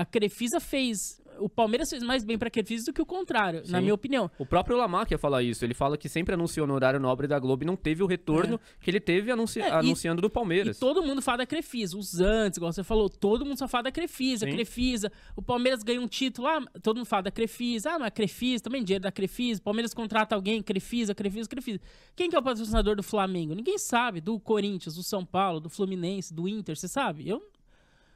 a 0.00 0.04
Crefisa 0.04 0.60
fez. 0.60 1.24
O 1.38 1.50
Palmeiras 1.50 1.90
fez 1.90 2.02
mais 2.02 2.24
bem 2.24 2.38
pra 2.38 2.48
Crefisa 2.48 2.86
do 2.86 2.94
que 2.94 3.02
o 3.02 3.04
contrário, 3.04 3.60
na 3.68 3.76
Sim. 3.76 3.82
minha 3.82 3.92
opinião. 3.94 4.30
O 4.38 4.46
próprio 4.46 4.74
Lamar 4.74 5.06
quer 5.06 5.18
falar 5.18 5.42
isso. 5.42 5.62
Ele 5.66 5.74
fala 5.74 5.98
que 5.98 6.08
sempre 6.08 6.32
anunciou 6.32 6.66
no 6.66 6.72
horário 6.72 6.98
nobre 6.98 7.26
da 7.26 7.38
Globo 7.38 7.62
e 7.62 7.66
não 7.66 7.76
teve 7.76 8.02
o 8.02 8.06
retorno 8.06 8.58
que 8.80 8.90
ele 8.90 9.00
teve 9.00 9.30
anunci- 9.30 9.60
É, 9.60 9.68
e- 9.68 9.70
anunciando 9.70 10.22
do 10.22 10.30
Palmeiras. 10.30 10.78
todo 10.78 11.02
mundo 11.02 11.20
fala 11.20 11.38
da 11.38 11.46
Crefisa. 11.46 11.94
Os 11.98 12.18
antes, 12.20 12.56
igual 12.56 12.72
você 12.72 12.82
falou, 12.82 13.10
todo 13.10 13.44
mundo 13.44 13.58
só 13.58 13.68
fala 13.68 13.84
da 13.84 13.92
Crefisa, 13.92 14.46
Sim. 14.46 14.52
Crefisa. 14.52 15.12
O 15.36 15.42
Palmeiras 15.42 15.82
ganha 15.82 16.00
um 16.00 16.08
título, 16.08 16.46
ah, 16.46 16.62
todo 16.82 16.96
mundo 16.96 17.06
fala 17.06 17.24
da 17.24 17.30
Crefisa. 17.30 17.90
Ah, 17.90 17.98
mas 17.98 18.12
Crefisa, 18.14 18.62
também 18.64 18.82
dinheiro 18.82 19.02
da 19.02 19.12
Crefisa. 19.12 19.60
O 19.60 19.64
Palmeiras 19.64 19.92
contrata 19.92 20.34
alguém, 20.34 20.62
Crefisa, 20.62 21.14
Crefisa, 21.14 21.48
Crefisa. 21.50 21.80
Quem 22.14 22.30
que 22.30 22.36
é 22.36 22.38
o 22.38 22.42
patrocinador 22.42 22.96
do 22.96 23.02
Flamengo? 23.02 23.54
Ninguém 23.54 23.76
sabe. 23.76 24.22
Do 24.22 24.40
Corinthians, 24.40 24.94
do 24.94 25.02
São 25.02 25.22
Paulo, 25.22 25.60
do 25.60 25.68
Fluminense, 25.68 26.32
do 26.32 26.48
Inter, 26.48 26.76
você 26.78 26.88
sabe? 26.88 27.28
Eu... 27.28 27.42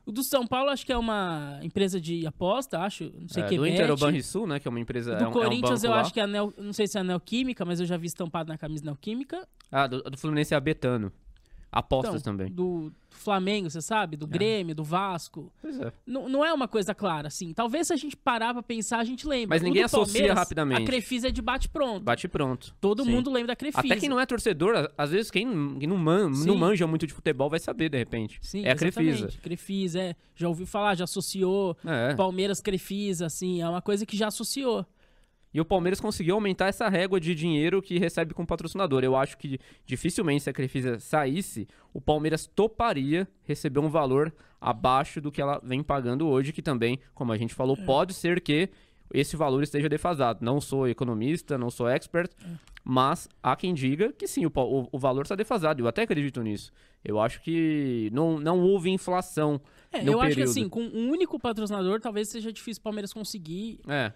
O 0.07 0.13
do 0.13 0.23
São 0.25 0.47
Paulo 0.47 0.71
acho 0.71 0.85
que 0.85 0.93
é 0.93 0.97
uma 0.97 1.61
empresa 1.63 2.01
de 2.01 2.27
aposta, 2.27 2.79
acho. 2.81 3.13
Não 3.21 3.29
sei 3.29 3.43
É, 3.43 3.47
que 3.49 3.57
do 3.57 3.63
bet. 3.63 3.75
Inter, 3.75 3.91
o 3.93 3.97
Banrisul, 3.97 4.47
né? 4.47 4.59
Que 4.59 4.67
é 4.67 4.71
uma 4.71 4.81
empresa. 4.81 5.15
Do 5.15 5.19
é 5.19 5.23
um, 5.23 5.27
é 5.27 5.29
um 5.29 5.33
Corinthians 5.33 5.83
banco 5.83 5.87
eu 5.87 5.91
lá. 5.91 6.01
acho 6.01 6.13
que 6.13 6.21
é 6.21 6.23
a 6.23 6.27
Neo, 6.27 6.53
não 6.59 6.73
sei 6.73 6.87
se 6.87 6.97
é 6.99 7.01
a 7.01 7.05
Neoquímica, 7.05 7.65
mas 7.65 7.81
eu 7.81 7.87
já 7.87 7.97
vi 7.97 8.07
estampado 8.07 8.49
na 8.49 8.59
camisa 8.59 8.85
Neoquímica. 8.85 9.47
Ah, 9.71 9.87
do, 9.87 10.03
do 10.03 10.17
Fluminense 10.19 10.53
é 10.55 10.57
a 10.57 10.61
Betano. 10.61 11.13
Apostas 11.71 12.21
Então, 12.23 12.33
também. 12.33 12.51
Do, 12.53 12.93
do 13.11 13.17
Flamengo, 13.17 13.69
você 13.69 13.83
sabe? 13.83 14.17
Do 14.17 14.27
Grêmio, 14.27 14.75
do 14.75 14.85
Vasco. 14.85 15.53
Pois 15.61 15.79
é. 15.79 15.93
Não, 16.07 16.29
não 16.29 16.45
é 16.45 16.53
uma 16.53 16.69
coisa 16.69 16.95
clara, 16.95 17.29
assim. 17.29 17.53
Talvez 17.53 17.89
se 17.89 17.93
a 17.93 17.97
gente 17.97 18.17
parar 18.17 18.55
pra 18.55 18.63
pensar, 18.63 18.99
a 18.99 19.05
gente 19.05 19.27
lembra. 19.27 19.49
Mas 19.57 19.63
O 19.63 19.65
ninguém 19.65 19.83
associa 19.83 20.13
Palmeiras, 20.13 20.39
rapidamente. 20.39 20.83
A 20.83 20.87
Crefisa 20.87 21.29
é 21.29 21.31
de 21.31 21.43
bate-pronto. 21.43 22.01
Bate 22.01 22.29
pronto. 22.29 22.75
Todo 22.81 23.05
Sim. 23.05 23.11
mundo 23.11 23.31
lembra 23.31 23.49
da 23.49 23.57
Crefisa. 23.57 23.81
Até 23.87 23.97
quem 23.97 24.09
não 24.09 24.21
é 24.21 24.25
torcedor, 24.25 24.91
às 24.97 25.11
vezes 25.11 25.31
quem, 25.31 25.79
quem 25.79 25.89
não, 25.89 25.99
man, 25.99 26.33
Sim. 26.33 26.47
não 26.47 26.57
manja 26.57 26.87
muito 26.87 27.07
de 27.07 27.13
futebol 27.13 27.51
vai 27.51 27.59
saber, 27.59 27.89
de 27.89 27.99
repente. 27.99 28.39
Sim, 28.41 28.65
é 28.65 28.71
a 28.71 28.77
Crefisa. 28.77 29.29
Crefisa, 29.43 30.01
é. 30.01 30.17
Já 30.35 30.49
ouviu 30.49 30.67
falar, 30.67 30.95
já 30.95 31.05
associou. 31.05 31.77
É. 31.85 32.15
Palmeiras, 32.15 32.61
Crefisa, 32.61 33.27
assim. 33.27 33.61
É 33.61 33.69
uma 33.69 33.83
coisa 33.83 34.07
que 34.07 34.17
já 34.17 34.29
associou. 34.29 34.87
E 35.53 35.61
o 35.61 35.65
Palmeiras 35.65 36.01
conseguiu 36.01 36.37
aumentar 36.37 36.69
essa 36.69 36.89
régua 36.89 37.19
de 37.19 37.35
dinheiro 37.35 37.83
que 37.83 37.99
recebe 37.99 38.33
com 38.35 38.47
patrocinador. 38.47 39.03
Eu 39.03 39.17
acho 39.17 39.37
que 39.37 39.59
dificilmente, 39.85 40.45
se 40.45 40.51
a 40.51 40.53
Crefisa 40.53 40.99
saísse, 41.01 41.67
o 41.93 42.01
Palmeiras 42.01 42.47
toparia 42.47 43.27
receber 43.43 43.81
um 43.81 43.89
valor 43.89 44.33
abaixo 44.61 45.21
do 45.21 45.33
que 45.33 45.41
ela 45.43 45.61
vem 45.65 45.83
pagando 45.83 46.29
hoje, 46.29 46.53
que 46.53 46.63
também, 46.63 47.01
como 47.15 47.33
a 47.33 47.37
gente 47.37 47.55
falou, 47.55 47.77
É. 47.81 47.85
pode 47.85 48.15
ser 48.15 48.41
que 48.41 48.69
esse 49.13 49.35
valor 49.37 49.63
esteja 49.65 49.89
defasado. 49.89 50.45
Não 50.45 50.61
sou 50.61 50.87
economista, 50.87 51.59
não 51.59 51.69
sou 51.69 51.89
expert, 51.89 52.31
É. 52.45 52.47
mas 52.85 53.29
há 53.43 53.57
quem 53.57 53.75
diga 53.75 54.13
que 54.13 54.29
sim, 54.29 54.47
o, 54.47 54.53
o- 54.55 54.89
o 54.93 54.99
valor 55.01 55.23
está 55.23 55.35
defasado. 55.35 55.83
Eu 55.83 55.89
até 55.89 56.03
acredito 56.03 56.41
nisso. 56.43 56.71
Eu 57.05 57.19
acho 57.19 57.43
que 57.43 58.09
não, 58.13 58.39
não 58.39 58.61
houve 58.61 58.89
inflação 58.91 59.61
É, 59.91 59.99
eu 60.09 60.21
acho 60.21 60.29
que 60.29 60.35
período. 60.37 60.51
assim, 60.51 60.69
com 60.69 60.83
um 60.83 61.11
único 61.11 61.41
patrocinador, 61.41 61.99
talvez 62.01 62.29
seja 62.29 62.53
difícil 62.53 62.81
o 62.81 62.85
Palmeiras 62.85 63.13
conseguir. 63.13 63.81
É, 63.89 64.13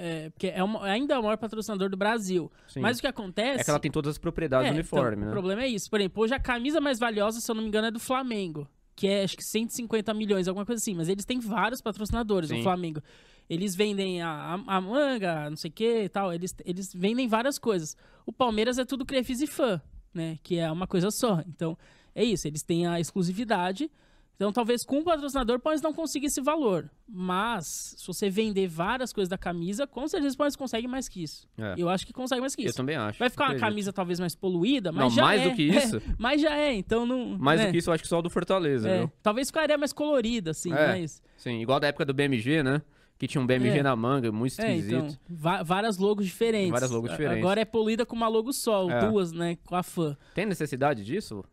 é, 0.00 0.30
porque 0.30 0.46
é 0.46 0.62
uma- 0.62 0.84
ainda 0.86 1.14
é 1.14 1.18
o 1.18 1.22
maior 1.22 1.36
patrocinador 1.36 1.90
do 1.90 1.96
Brasil. 1.96 2.50
sim. 2.68 2.80
Mas 2.80 2.98
o 2.98 3.00
que 3.00 3.06
acontece. 3.06 3.60
É 3.60 3.64
que 3.64 3.70
ela 3.70 3.80
tem 3.80 3.90
todas 3.90 4.10
as 4.12 4.18
propriedades 4.18 4.66
É, 4.68 4.70
do 4.70 4.74
uniforme, 4.74 5.08
então, 5.16 5.20
né? 5.24 5.28
O 5.28 5.32
problema 5.32 5.62
é 5.62 5.68
isso. 5.68 5.90
Por 5.90 6.00
exemplo, 6.00 6.22
hoje 6.22 6.34
a 6.34 6.40
camisa 6.40 6.80
mais 6.80 6.98
valiosa, 6.98 7.40
se 7.40 7.50
eu 7.50 7.54
não 7.54 7.62
me 7.62 7.68
engano, 7.68 7.88
é 7.88 7.90
do 7.90 7.98
Flamengo. 8.00 8.68
Que 8.94 9.06
é 9.08 9.22
acho 9.24 9.36
que 9.36 9.44
150 9.44 10.12
milhões, 10.14 10.48
alguma 10.48 10.64
coisa 10.66 10.80
assim. 10.80 10.94
Mas 10.94 11.08
eles 11.08 11.24
têm 11.24 11.38
vários 11.40 11.80
patrocinadores, 11.80 12.48
Sim. 12.50 12.60
o 12.60 12.62
Flamengo. 12.62 13.00
Eles 13.48 13.74
vendem 13.74 14.20
a, 14.22 14.28
a, 14.66 14.76
a 14.76 14.80
manga, 14.80 15.48
não 15.48 15.56
sei 15.56 15.70
o 15.70 15.72
que 15.72 16.02
e 16.04 16.08
tal. 16.08 16.32
Eles, 16.32 16.54
eles 16.64 16.92
vendem 16.94 17.26
várias 17.28 17.58
coisas. 17.58 17.96
O 18.26 18.32
Palmeiras 18.32 18.76
é 18.78 18.84
tudo 18.84 19.06
Crefisa 19.06 19.44
e 19.44 19.46
fã, 19.46 19.80
né? 20.12 20.38
Que 20.42 20.58
é 20.58 20.70
uma 20.70 20.86
coisa 20.86 21.10
só. 21.10 21.42
Então, 21.46 21.78
é 22.14 22.22
isso. 22.24 22.46
Eles 22.48 22.62
têm 22.62 22.86
a 22.86 22.98
exclusividade. 23.00 23.90
Então, 24.40 24.52
talvez 24.52 24.84
com 24.84 25.00
o 25.00 25.02
patrocinador, 25.04 25.58
pode 25.58 25.82
não 25.82 25.92
consiga 25.92 26.24
esse 26.26 26.40
valor. 26.40 26.88
Mas, 27.08 27.94
se 27.98 28.06
você 28.06 28.30
vender 28.30 28.68
várias 28.68 29.12
coisas 29.12 29.28
da 29.28 29.36
camisa, 29.36 29.84
com 29.84 30.06
certeza 30.06 30.36
pode 30.36 30.56
consegue 30.56 30.86
mais 30.86 31.08
que 31.08 31.24
isso. 31.24 31.48
É. 31.58 31.74
Eu 31.76 31.88
acho 31.88 32.06
que 32.06 32.12
consegue 32.12 32.40
mais 32.40 32.54
que 32.54 32.62
Eu 32.62 32.66
isso. 32.68 32.76
também 32.76 32.94
acho. 32.94 33.18
Vai 33.18 33.28
ficar 33.30 33.46
uma 33.50 33.58
camisa 33.58 33.92
talvez 33.92 34.20
mais 34.20 34.36
poluída, 34.36 34.92
mas 34.92 35.02
Não, 35.02 35.10
já 35.10 35.22
mais 35.22 35.40
é. 35.42 35.48
do 35.50 35.56
que 35.56 35.62
isso? 35.64 36.00
mas 36.16 36.40
já 36.40 36.54
é, 36.56 36.72
então 36.72 37.04
não. 37.04 37.36
Mais 37.36 37.58
né? 37.58 37.66
do 37.66 37.72
que 37.72 37.78
isso, 37.78 37.90
eu 37.90 37.94
acho 37.94 38.02
que 38.04 38.08
só 38.08 38.20
o 38.20 38.22
do 38.22 38.30
Fortaleza, 38.30 38.88
É, 38.88 38.98
viu? 39.00 39.12
Talvez 39.24 39.48
ficaria 39.48 39.76
mais 39.76 39.92
colorida, 39.92 40.52
assim, 40.52 40.72
É. 40.72 40.86
mas. 40.86 41.20
Sim, 41.36 41.60
igual 41.60 41.80
da 41.80 41.88
época 41.88 42.04
do 42.04 42.14
BMG, 42.14 42.62
né? 42.62 42.80
Que 43.18 43.26
tinha 43.26 43.42
um 43.42 43.46
BMG 43.46 43.78
É. 43.80 43.82
na 43.82 43.96
manga, 43.96 44.30
muito 44.30 44.60
É, 44.62 44.76
esquisito. 44.76 44.94
então. 45.04 45.16
va- 45.28 45.64
várias 45.64 45.98
logos 45.98 46.24
diferentes. 46.24 46.70
Várias 46.70 46.92
logos 46.92 47.10
diferentes. 47.10 47.38
Agora 47.42 47.60
é 47.60 47.64
poluída 47.64 48.06
com 48.06 48.14
uma 48.14 48.28
logo 48.28 48.52
só, 48.52 48.88
É. 48.88 49.08
duas, 49.08 49.32
né? 49.32 49.58
Com 49.64 49.74
a 49.74 49.82
fã. 49.82 50.16
Tem 50.32 50.46
necessidade 50.46 51.04
disso? 51.04 51.44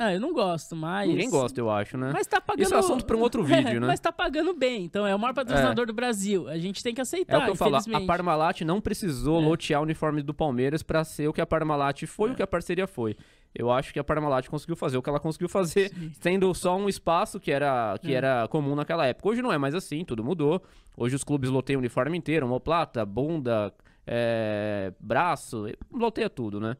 Ah, 0.00 0.14
eu 0.14 0.20
não 0.20 0.32
gosto, 0.32 0.76
mas. 0.76 1.08
Ninguém 1.08 1.28
gosta, 1.28 1.58
eu 1.60 1.68
acho, 1.68 1.98
né? 1.98 2.10
Mas 2.12 2.26
tá 2.26 2.40
pagando. 2.40 2.62
Isso 2.64 2.74
é 2.74 2.78
assunto 2.78 3.04
pra 3.04 3.16
um 3.16 3.20
outro 3.20 3.42
vídeo, 3.44 3.80
né? 3.80 3.86
Mas 3.88 3.98
tá 3.98 4.12
pagando 4.12 4.54
bem, 4.54 4.84
então 4.84 5.04
é 5.06 5.12
o 5.14 5.18
maior 5.18 5.34
patrocinador 5.34 5.86
do 5.86 5.92
Brasil. 5.92 6.48
A 6.48 6.56
gente 6.56 6.82
tem 6.82 6.94
que 6.94 7.00
É 7.00 7.02
aceitar, 7.02 7.38
o 7.40 7.44
que 7.44 7.50
eu 7.50 7.56
falo, 7.56 7.76
a. 7.76 8.00
Parmalat 8.06 8.60
não 8.62 8.80
precisou 8.80 9.42
É. 9.42 9.44
lotear 9.44 9.80
o 9.80 9.84
uniforme 9.84 10.22
do 10.22 10.32
Palmeiras 10.32 10.82
pra 10.84 11.02
ser 11.02 11.26
o 11.28 11.32
que 11.32 11.40
a 11.40 11.46
Parmalat 11.46 12.04
foi, 12.06 12.30
É. 12.30 12.32
o 12.32 12.36
que 12.36 12.42
a 12.42 12.46
parceria 12.46 12.86
foi. 12.86 13.16
Eu 13.54 13.72
acho 13.72 13.92
que 13.92 13.98
a 13.98 14.04
Parmalat 14.04 14.46
conseguiu 14.48 14.76
fazer 14.76 14.98
o 14.98 15.02
que 15.02 15.08
ela 15.08 15.18
conseguiu 15.18 15.48
fazer, 15.48 15.90
tendo 16.20 16.54
só 16.54 16.76
um 16.76 16.88
espaço 16.88 17.40
que 17.40 17.50
era, 17.50 17.98
que 18.00 18.12
É. 18.12 18.16
era 18.18 18.46
comum 18.48 18.76
naquela 18.76 19.04
época. 19.06 19.28
Hoje 19.30 19.42
não 19.42 19.52
é 19.52 19.58
mais 19.58 19.74
assim, 19.74 20.04
tudo 20.04 20.22
mudou. 20.22 20.62
Hoje 20.96 21.16
os 21.16 21.24
clubes 21.24 21.50
loteiam 21.50 21.78
o 21.78 21.80
uniforme 21.80 22.16
inteiro, 22.16 22.46
omoplata, 22.46 23.04
bunda, 23.04 23.72
é, 24.06 24.92
braço, 25.00 25.66
loteia 25.92 26.30
tudo, 26.30 26.60
né? 26.60 26.76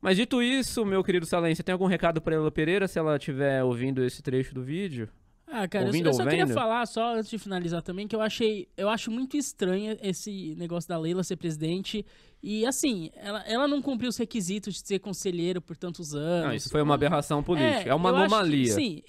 Mas 0.00 0.16
dito 0.16 0.42
isso, 0.42 0.84
meu 0.84 1.02
querido 1.02 1.26
Salem, 1.26 1.54
você 1.54 1.62
tem 1.62 1.72
algum 1.72 1.86
recado 1.86 2.20
pra 2.20 2.34
Ela 2.34 2.50
Pereira 2.50 2.86
se 2.86 2.98
ela 2.98 3.16
estiver 3.16 3.62
ouvindo 3.64 4.04
esse 4.04 4.22
trecho 4.22 4.54
do 4.54 4.62
vídeo? 4.62 5.08
Ah, 5.48 5.66
cara, 5.68 5.84
eu, 5.84 5.86
Ouvindo 5.86 6.06
eu 6.06 6.10
ou 6.10 6.16
só 6.16 6.24
queria 6.24 6.46
falar, 6.46 6.84
só 6.86 7.14
antes 7.14 7.30
de 7.30 7.38
finalizar 7.38 7.80
também, 7.80 8.08
que 8.08 8.16
eu 8.16 8.20
achei, 8.20 8.68
eu 8.76 8.88
acho 8.88 9.10
muito 9.10 9.36
estranho 9.36 9.96
esse 10.02 10.54
negócio 10.56 10.88
da 10.88 10.98
Leila 10.98 11.22
ser 11.22 11.36
presidente. 11.36 12.04
E 12.42 12.66
assim, 12.66 13.10
ela, 13.14 13.42
ela 13.46 13.68
não 13.68 13.80
cumpriu 13.80 14.08
os 14.08 14.16
requisitos 14.16 14.74
de 14.74 14.86
ser 14.86 14.98
conselheiro 14.98 15.62
por 15.62 15.76
tantos 15.76 16.14
anos. 16.14 16.46
Não, 16.46 16.54
isso 16.54 16.68
foi 16.68 16.82
uma 16.82 16.94
aberração 16.94 17.42
política, 17.42 17.90
é, 17.90 17.94
uma 17.94 18.10
eu 18.10 18.16
acho 18.16 18.28
que, 18.28 18.34
anomalia. 18.34 18.72
sim. 18.72 19.02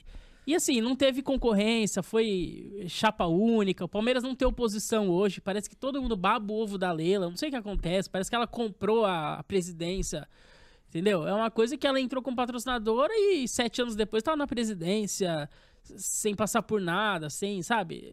E 0.45 0.55
assim, 0.55 0.79
não 0.79 0.95
teve 0.95 1.21
concorrência, 1.21 2.01
foi 2.01 2.85
chapa 2.87 3.25
única. 3.25 3.83
O 3.83 3.89
Palmeiras 3.89 4.23
não 4.23 4.33
tem 4.33 4.47
oposição 4.47 5.09
hoje. 5.09 5.41
Parece 5.41 5.69
que 5.69 5.75
todo 5.75 6.01
mundo 6.01 6.15
baba 6.15 6.53
o 6.53 6.55
ovo 6.55 6.77
da 6.77 6.89
Leila. 6.89 7.29
Não 7.29 7.35
sei 7.35 7.49
o 7.49 7.51
que 7.51 7.57
acontece. 7.57 8.09
Parece 8.09 8.29
que 8.29 8.35
ela 8.35 8.47
comprou 8.47 9.03
a 9.03 9.43
presidência. 9.45 10.25
Entendeu? 10.97 11.27
É 11.27 11.33
uma 11.33 11.51
coisa 11.51 11.77
que 11.77 11.85
ela 11.85 11.99
entrou 12.01 12.23
como 12.23 12.35
patrocinadora 12.35 13.13
e 13.15 13.47
sete 13.47 13.81
anos 13.81 13.95
depois 13.95 14.21
estava 14.21 14.35
na 14.37 14.47
presidência, 14.47 15.47
sem 15.83 16.33
passar 16.35 16.61
por 16.63 16.81
nada, 16.81 17.29
sem, 17.29 17.61
sabe? 17.61 18.11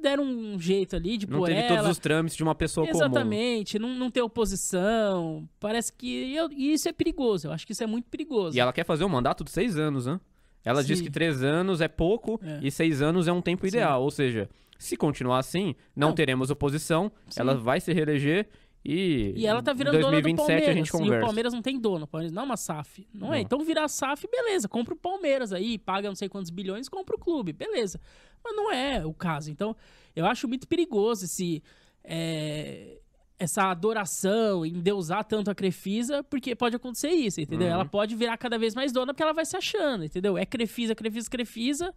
Deram 0.00 0.22
um 0.24 0.58
jeito 0.60 0.94
ali 0.96 1.16
de 1.18 1.28
Não 1.28 1.42
teve 1.44 1.58
ela. 1.58 1.76
todos 1.78 1.90
os 1.90 1.98
trâmites 1.98 2.36
de 2.36 2.42
uma 2.42 2.54
pessoa 2.54 2.86
comum. 2.86 2.98
Exatamente, 2.98 3.78
não, 3.78 3.94
não 3.94 4.10
ter 4.10 4.22
oposição. 4.22 5.48
Parece 5.58 5.92
que. 5.92 6.34
eu- 6.34 6.50
e 6.52 6.72
isso 6.72 6.88
é 6.88 6.92
perigoso. 6.92 7.48
Eu 7.48 7.52
acho 7.52 7.66
que 7.66 7.72
isso 7.72 7.82
é 7.82 7.86
muito 7.86 8.08
perigoso. 8.08 8.56
E 8.56 8.60
ela 8.60 8.72
quer 8.72 8.84
fazer 8.84 9.04
um 9.04 9.08
mandato 9.08 9.42
de 9.44 9.50
seis 9.50 9.76
anos, 9.76 10.06
né? 10.06 10.20
Ela 10.64 10.84
diz 10.84 10.98
Sim. 10.98 11.04
que 11.04 11.10
três 11.10 11.42
anos 11.42 11.80
é 11.80 11.88
pouco 11.88 12.38
É. 12.44 12.60
e 12.62 12.70
seis 12.70 13.00
anos 13.02 13.26
é 13.26 13.32
um 13.32 13.40
tempo 13.42 13.66
ideal. 13.66 14.02
Ou 14.02 14.10
seja, 14.10 14.48
se 14.78 14.96
continuar 14.96 15.38
assim, 15.38 15.74
não, 15.96 16.08
Não. 16.08 16.14
teremos 16.14 16.50
oposição, 16.50 17.10
Sim. 17.28 17.40
ela 17.40 17.54
vai 17.54 17.80
se 17.80 17.92
reeleger 17.92 18.46
e, 18.84 19.34
E 19.36 19.46
ela 19.46 19.62
tá 19.62 19.72
virando 19.72 19.96
em 19.96 20.00
dona 20.00 20.20
do 20.20 20.22
2027 20.22 20.36
Palmeiras. 20.36 20.68
a 20.68 20.72
gente 20.78 20.88
E 20.88 20.90
conversa. 20.90 21.16
o 21.24 21.26
Palmeiras 21.26 21.52
não 21.52 21.62
tem 21.62 21.78
dono. 21.78 22.04
O 22.04 22.08
Palmeiras 22.08 22.32
não 22.32 22.42
é 22.42 22.44
uma 22.46 22.56
SAF. 22.56 23.06
Não, 23.12 23.32
é. 23.34 23.40
Então 23.40 23.64
virar 23.64 23.86
SAF, 23.88 24.26
beleza. 24.30 24.68
Compra 24.68 24.94
o 24.94 24.96
Palmeiras 24.96 25.52
aí, 25.52 25.78
paga 25.78 26.08
não 26.08 26.14
sei 26.14 26.28
quantos 26.28 26.50
bilhões, 26.50 26.88
compra 26.88 27.16
o 27.16 27.18
clube. 27.18 27.52
Beleza. 27.52 28.00
Mas 28.42 28.56
não 28.56 28.72
é 28.72 29.04
o 29.04 29.12
caso. 29.12 29.50
Então, 29.50 29.76
eu 30.16 30.24
acho 30.26 30.48
muito 30.48 30.66
perigoso 30.66 31.24
esse. 31.26 31.62
é, 32.02 32.96
essa 33.38 33.70
adoração, 33.70 34.66
endeusar 34.66 35.24
tanto 35.24 35.50
a 35.50 35.54
Crefisa, 35.54 36.22
porque 36.22 36.54
pode 36.54 36.76
acontecer 36.76 37.08
isso, 37.08 37.40
entendeu? 37.40 37.68
Uhum. 37.68 37.72
Ela 37.72 37.84
pode 37.86 38.14
virar 38.14 38.36
cada 38.36 38.58
vez 38.58 38.74
mais 38.74 38.92
dona 38.92 39.14
porque 39.14 39.22
ela 39.22 39.32
vai 39.32 39.46
se 39.46 39.56
achando, 39.56 40.04
entendeu? 40.04 40.36
É 40.36 40.44
Crefisa, 40.44 40.94
Crefisa, 40.94 41.30
Crefisa, 41.30 41.94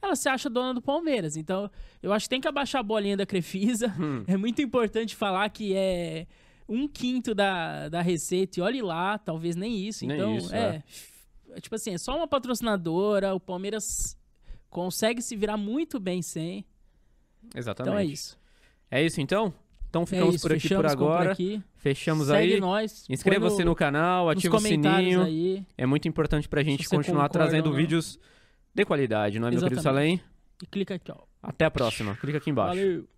ela 0.00 0.14
se 0.16 0.28
acha 0.28 0.48
dona 0.50 0.74
do 0.74 0.82
Palmeiras. 0.82 1.36
Então, 1.36 1.70
eu 2.02 2.12
acho 2.12 2.26
que 2.26 2.30
tem 2.30 2.40
que 2.40 2.48
abaixar 2.48 2.80
a 2.80 2.82
bolinha 2.82 3.16
da 3.16 3.26
Crefisa. 3.26 3.88
Hum. 3.98 4.24
É 4.28 4.36
muito 4.36 4.60
importante 4.62 5.14
falar 5.16 5.48
que 5.50 5.74
é 5.74 6.26
um 6.68 6.86
quinto 6.88 7.34
da, 7.34 7.88
da 7.88 8.02
receita, 8.02 8.58
e 8.58 8.62
olhe 8.62 8.82
lá, 8.82 9.18
talvez 9.18 9.54
nem 9.56 9.76
isso. 9.86 10.04
Nem 10.06 10.16
Então, 10.16 10.36
isso, 10.36 10.54
é, 10.54 10.82
é 11.52 11.60
Tipo 11.60 11.74
assim, 11.76 11.94
é 11.94 11.98
só 11.98 12.16
uma 12.16 12.26
patrocinadora, 12.26 13.34
o 13.34 13.40
Palmeiras 13.40 14.16
consegue 14.68 15.22
se 15.22 15.34
virar 15.36 15.56
muito 15.56 15.98
bem 15.98 16.20
sem. 16.22 16.64
Exatamente. 17.54 17.90
Então 17.90 17.98
é 17.98 18.04
isso. 18.04 18.38
É 18.90 19.02
isso 19.02 19.20
então? 19.20 19.54
Então 19.88 20.02
É 20.02 20.06
ficamos 20.06 20.34
isso, 20.34 20.42
por 20.46 20.52
aqui 20.54 20.68
por 20.68 20.86
agora. 20.86 21.32
aqui. 21.32 21.62
Fechamos 21.76 22.26
Segue 22.26 22.54
aí. 22.54 22.60
nós. 22.60 23.06
Inscreva-se 23.08 23.56
põe 23.56 23.64
no 23.64 23.74
canal, 23.74 24.28
ativa 24.28 24.56
o 24.56 24.60
sininho. 24.60 25.22
aí 25.22 25.64
É 25.78 25.86
muito 25.86 26.06
importante 26.08 26.48
pra 26.48 26.62
gente 26.62 26.88
continuar 26.88 27.28
trazendo 27.28 27.72
vídeos 27.72 28.18
de 28.76 28.84
qualidade, 28.84 29.38
não 29.38 29.48
é, 29.48 29.50
meu 29.50 29.60
querido 29.60 29.80
Exatamente. 29.80 30.18
Salem? 30.18 30.36
e 30.62 30.66
clica 30.66 30.94
aqui, 30.94 31.10
ó. 31.10 31.18
Até 31.42 31.64
a 31.64 31.70
próxima. 31.70 32.16
Clica 32.16 32.38
aqui 32.38 32.50
embaixo. 32.50 32.76
Valeu. 32.76 33.08